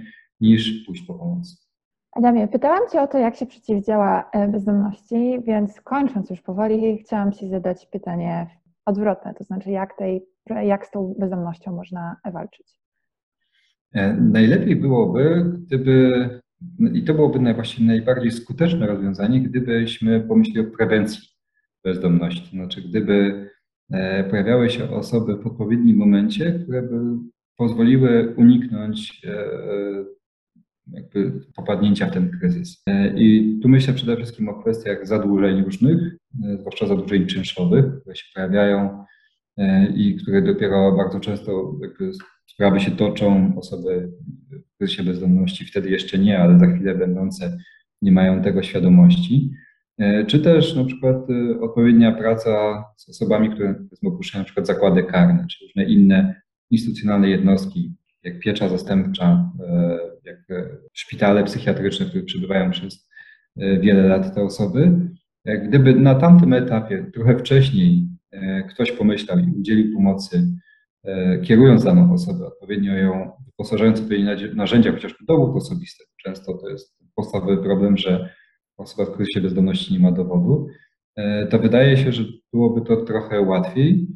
niż 0.41 0.85
pójść 0.85 1.03
po 1.03 1.13
pomoc. 1.13 1.68
Adamie, 2.11 2.47
pytałam 2.47 2.89
Cię 2.91 3.01
o 3.01 3.07
to, 3.07 3.17
jak 3.17 3.35
się 3.35 3.45
przeciwdziała 3.45 4.29
e, 4.33 4.47
bezdomności, 4.47 5.39
więc 5.43 5.81
kończąc 5.81 6.29
już 6.29 6.41
powoli, 6.41 6.97
chciałam 6.97 7.31
Ci 7.31 7.49
zadać 7.49 7.85
pytanie 7.85 8.47
odwrotne, 8.85 9.33
to 9.33 9.43
znaczy 9.43 9.71
jak, 9.71 9.97
tej, 9.97 10.25
jak 10.63 10.85
z 10.85 10.91
tą 10.91 11.15
bezdomnością 11.19 11.75
można 11.75 12.15
walczyć? 12.33 12.67
E, 13.93 14.13
najlepiej 14.13 14.75
byłoby, 14.75 15.51
gdyby, 15.67 16.29
i 16.93 17.03
to 17.03 17.13
byłoby 17.13 17.39
najwłaściwie 17.39 17.87
najbardziej 17.87 18.31
skuteczne 18.31 18.87
rozwiązanie, 18.87 19.41
gdybyśmy 19.41 20.21
pomyśleli 20.21 20.67
o 20.67 20.71
prewencji 20.77 21.21
bezdomności. 21.83 22.49
Znaczy, 22.49 22.81
gdyby 22.81 23.49
e, 23.91 24.23
pojawiały 24.23 24.69
się 24.69 24.89
osoby 24.89 25.37
w 25.37 25.47
odpowiednim 25.47 25.97
momencie, 25.97 26.59
które 26.63 26.81
by 26.81 26.99
pozwoliły 27.57 28.33
uniknąć 28.37 29.21
jakby 30.93 31.31
popadnięcia 31.55 32.07
w 32.07 32.13
ten 32.13 32.29
kryzys. 32.29 32.83
E, 32.87 33.13
I 33.17 33.59
tu 33.61 33.69
myślę 33.69 33.93
przede 33.93 34.15
wszystkim 34.15 34.49
o 34.49 34.61
kwestiach 34.61 35.07
zadłużeń 35.07 35.63
różnych, 35.63 36.17
e, 36.43 36.57
zwłaszcza 36.59 36.87
zadłużeń 36.87 37.25
czynszowych, 37.25 37.85
które 38.01 38.15
się 38.15 38.25
pojawiają 38.35 39.05
e, 39.57 39.87
i 39.95 40.15
które 40.15 40.41
dopiero 40.41 40.91
bardzo 40.91 41.19
często 41.19 41.75
sprawy 42.45 42.79
się 42.79 42.91
toczą, 42.91 43.53
osoby 43.57 44.11
w 44.73 44.77
kryzysie 44.77 45.03
bezdomności 45.03 45.65
wtedy 45.65 45.89
jeszcze 45.89 46.17
nie, 46.17 46.39
ale 46.39 46.59
za 46.59 46.67
chwilę 46.67 46.95
będące 46.95 47.57
nie 48.01 48.11
mają 48.11 48.41
tego 48.41 48.63
świadomości. 48.63 49.51
Czy 50.27 50.39
też 50.39 50.75
na 50.75 50.83
przykład 50.83 51.15
odpowiednia 51.61 52.11
praca 52.11 52.83
z 52.97 53.09
osobami, 53.09 53.49
które 53.49 53.75
opuszczają 54.05 54.41
na 54.41 54.45
przykład 54.45 54.67
zakłady 54.67 55.03
karne, 55.03 55.45
czy 55.49 55.65
różne 55.65 55.83
inne 55.83 56.41
instytucjonalne 56.71 57.29
jednostki, 57.29 57.93
jak 58.23 58.39
piecza 58.39 58.69
zastępcza, 58.69 59.51
e, 59.59 59.99
jak 60.25 60.37
e, 60.49 60.77
szpitale 60.93 61.43
psychiatryczne, 61.43 62.05
w 62.05 62.09
których 62.09 62.25
przebywają 62.25 62.71
przez 62.71 63.09
e, 63.57 63.79
wiele 63.79 64.07
lat 64.07 64.35
te 64.35 64.43
osoby. 64.43 65.09
Gdyby 65.45 65.95
na 65.95 66.15
tamtym 66.15 66.53
etapie, 66.53 67.11
trochę 67.13 67.37
wcześniej, 67.37 68.07
ktoś 68.69 68.91
pomyślał 68.91 69.39
i 69.39 69.59
udzielił 69.59 69.95
pomocy, 69.95 70.47
kierując 71.43 71.83
daną 71.83 72.13
osobę, 72.13 72.45
odpowiednio 72.45 72.93
ją 72.93 73.31
wyposażając 73.45 73.99
w 73.99 74.03
odpowiednie 74.03 74.55
narzędzia, 74.55 74.91
chociażby 74.91 75.17
dowód 75.27 75.55
osobisty. 75.55 76.03
Często 76.23 76.57
to 76.57 76.69
jest 76.69 76.97
podstawowy 77.15 77.57
problem, 77.57 77.97
że 77.97 78.33
osoba 78.77 79.11
w 79.11 79.15
kryzysie 79.15 79.41
bezdomności 79.41 79.93
nie 79.93 79.99
ma 79.99 80.11
dowodu. 80.11 80.67
To 81.49 81.59
wydaje 81.59 81.97
się, 81.97 82.11
że 82.11 82.23
byłoby 82.53 82.81
to 82.81 82.95
trochę 82.95 83.41
łatwiej. 83.41 84.07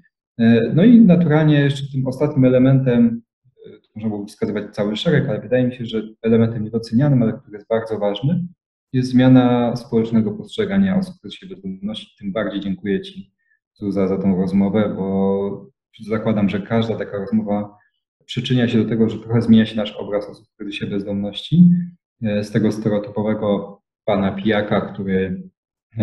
No 0.73 0.83
i 0.83 1.01
naturalnie 1.01 1.59
jeszcze 1.59 1.91
tym 1.91 2.07
ostatnim 2.07 2.45
elementem 2.45 3.21
można 3.95 4.09
byłoby 4.09 4.27
wskazywać 4.27 4.75
cały 4.75 4.95
szereg, 4.95 5.29
ale 5.29 5.41
wydaje 5.41 5.67
mi 5.67 5.75
się, 5.75 5.85
że 5.85 6.01
elementem 6.21 6.63
niedocenianym, 6.63 7.23
ale 7.23 7.33
który 7.33 7.57
jest 7.57 7.67
bardzo 7.67 7.99
ważny, 7.99 8.47
jest 8.93 9.09
zmiana 9.09 9.75
społecznego 9.75 10.31
postrzegania 10.31 10.97
osób 10.97 11.15
w 11.15 11.21
kryzysie 11.21 11.47
bezdomności. 11.47 12.15
Tym 12.19 12.31
bardziej 12.31 12.59
dziękuję 12.59 13.01
Ci, 13.01 13.33
Zuza, 13.73 14.07
za 14.07 14.17
tą 14.17 14.37
rozmowę, 14.37 14.93
bo 14.97 15.71
zakładam, 16.07 16.49
że 16.49 16.59
każda 16.59 16.95
taka 16.95 17.17
rozmowa 17.17 17.77
przyczynia 18.25 18.67
się 18.67 18.83
do 18.83 18.89
tego, 18.89 19.09
że 19.09 19.19
trochę 19.19 19.41
zmienia 19.41 19.65
się 19.65 19.75
nasz 19.75 19.91
obraz 19.91 20.29
osób 20.29 20.47
w 20.47 20.55
kryzysie 20.55 20.87
bezdomności. 20.87 21.69
Z 22.21 22.51
tego 22.51 22.71
stereotypowego 22.71 23.79
pana 24.05 24.31
pijaka, 24.31 24.81
który 24.81 25.43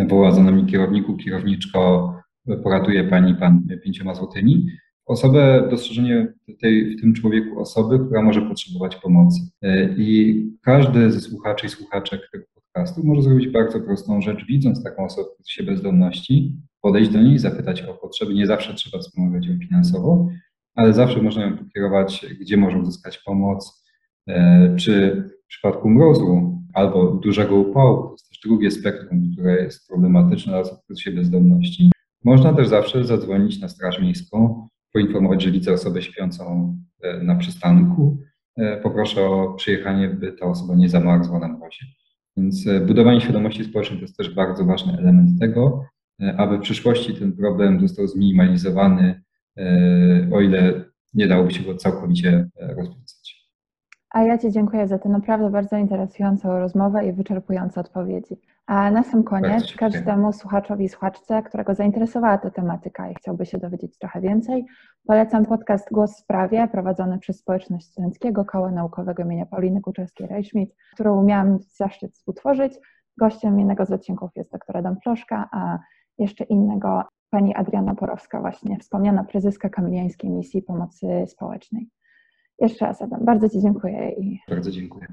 woła 0.09 0.33
za 0.33 0.43
nami 0.43 0.67
kierowniku, 0.67 1.17
kierowniczko, 1.17 2.15
poratuje 2.63 3.05
pani 3.05 3.35
pan 3.35 3.67
pięcioma 3.85 4.15
złotymi, 4.15 4.67
osobę, 5.11 5.69
dostrzeżenie 5.71 6.33
tej, 6.61 6.97
w 6.97 7.01
tym 7.01 7.15
człowieku 7.15 7.61
osoby, 7.61 7.99
która 7.99 8.23
może 8.23 8.43
potrzebować 8.43 8.97
pomocy. 8.97 9.41
E, 9.63 9.95
I 9.97 10.47
każdy 10.63 11.13
ze 11.13 11.21
słuchaczy 11.21 11.67
i 11.67 11.71
słuchaczek 11.71 12.21
tego 12.33 12.45
podcastu 12.55 13.07
może 13.07 13.23
zrobić 13.23 13.49
bardzo 13.49 13.81
prostą 13.81 14.21
rzecz, 14.21 14.47
widząc 14.47 14.85
taką 14.85 15.05
osobę 15.05 15.29
w 15.45 15.53
się 15.53 15.63
bezdomności, 15.63 16.57
podejść 16.81 17.11
do 17.11 17.23
niej, 17.23 17.39
zapytać 17.39 17.83
o 17.83 17.95
potrzeby. 17.95 18.35
Nie 18.35 18.47
zawsze 18.47 18.75
trzeba 18.75 19.03
wspomagać 19.03 19.47
ją 19.47 19.59
finansowo, 19.59 20.29
ale 20.75 20.93
zawsze 20.93 21.23
można 21.23 21.43
ją 21.43 21.59
pokierować, 21.59 22.27
gdzie 22.41 22.57
może 22.57 22.79
uzyskać 22.79 23.19
pomoc, 23.19 23.85
e, 24.29 24.77
czy 24.77 25.25
w 25.45 25.47
przypadku 25.49 25.91
mrozu 25.91 26.59
albo 26.75 27.07
dużego 27.13 27.57
upału, 27.57 28.03
to 28.03 28.13
jest 28.13 28.29
też 28.29 28.41
drugie 28.41 28.71
spektrum, 28.71 29.33
które 29.33 29.63
jest 29.63 29.89
problematyczne 29.89 30.53
dla 30.53 30.61
osób 30.61 30.79
w 30.91 31.01
się 31.01 31.11
bezdomności. 31.11 31.91
Można 32.25 32.53
też 32.53 32.69
zawsze 32.69 33.05
zadzwonić 33.05 33.61
na 33.61 33.69
Straż 33.69 34.01
Miejską, 34.01 34.69
poinformować, 34.93 35.43
że 35.43 35.51
widzę 35.51 35.73
osobę 35.73 36.03
śpiącą 36.03 36.77
e, 37.03 37.23
na 37.23 37.37
przystanku. 37.37 38.19
E, 38.57 38.77
poproszę 38.77 39.27
o 39.27 39.55
przyjechanie, 39.55 40.09
by 40.09 40.33
ta 40.33 40.47
osoba 40.47 40.75
nie 40.75 40.89
zamarzła 40.89 41.39
na 41.39 41.49
mrozie. 41.49 41.87
Więc 42.37 42.67
e, 42.67 42.81
budowanie 42.81 43.21
świadomości 43.21 43.65
społecznej 43.65 43.99
to 43.99 44.05
jest 44.05 44.17
też 44.17 44.35
bardzo 44.35 44.65
ważny 44.65 44.99
element 44.99 45.41
tego, 45.41 45.85
aby 46.37 46.59
w 46.59 46.61
przyszłości 46.61 47.15
ten 47.15 47.33
problem 47.33 47.81
został 47.81 48.07
zminimalizowany, 48.07 49.23
o 50.33 50.41
ile 50.41 50.85
nie 51.15 51.29
dałoby 51.29 51.51
się 51.51 51.63
go 51.63 51.75
całkowicie 51.75 52.49
rozwiązać. 52.61 53.40
A 54.11 54.23
ja 54.23 54.39
Ci 54.39 54.51
dziękuję 54.51 54.89
za 54.89 54.99
tę 54.99 55.09
naprawdę 55.09 55.51
bardzo 55.51 55.77
interesującą 55.77 56.59
rozmowę 56.59 57.07
i 57.07 57.13
wyczerpujące 57.13 57.81
odpowiedzi. 57.81 58.37
A 58.67 58.91
na 58.91 59.03
sam 59.03 59.25
koniec 59.25 59.75
każdemu 59.77 60.33
słuchaczowi 60.33 60.85
i 60.85 60.89
słuchaczce, 60.89 61.43
którego 61.43 61.75
zainteresowała 61.75 62.39
ta 62.39 62.51
tematyka 62.51 63.11
i 63.11 63.15
chciałby 63.15 63.47
się 63.47 63.59
dowiedzieć 63.59 63.99
trochę 63.99 64.21
więcej, 64.21 64.67
polecam 65.07 65.47
podcast 65.47 65.89
Głos 65.93 66.17
w 66.17 66.19
Sprawie 66.19 66.69
prowadzony 66.69 67.19
przez 67.19 67.39
Społeczność 67.39 67.87
Studenckiego 67.87 68.45
Koła 68.45 68.71
Naukowego 68.71 69.23
imienia 69.23 69.47
Pauliny 69.47 69.81
Kuczewskiej-Rejschmidt, 69.81 70.75
którą 70.93 71.23
miałam 71.23 71.59
zaszczyt 71.59 72.13
współtworzyć. 72.13 72.79
Gościem 73.19 73.59
jednego 73.59 73.87
z 73.87 73.93
odcinków 73.93 74.31
jest 74.37 74.53
dr 74.53 74.77
Adam 74.77 74.97
Ploszka, 74.97 75.49
a 75.53 75.79
jeszcze 76.19 76.45
innego 76.45 77.03
pani 77.31 77.55
Adriana 77.55 77.95
Porowska, 77.95 78.41
właśnie 78.41 78.79
wspomniana 78.79 79.25
prezeska 79.25 79.69
Kamiliańskiej 79.69 80.31
Misji 80.31 80.63
Pomocy 80.63 81.25
Społecznej. 81.27 81.91
Jeszcze 82.61 82.87
raz, 82.87 83.03
Adam, 83.03 83.25
bardzo 83.25 83.49
Ci 83.49 83.61
dziękuję. 83.61 84.11
I... 84.11 84.39
Bardzo 84.49 84.71
dziękuję. 84.71 85.07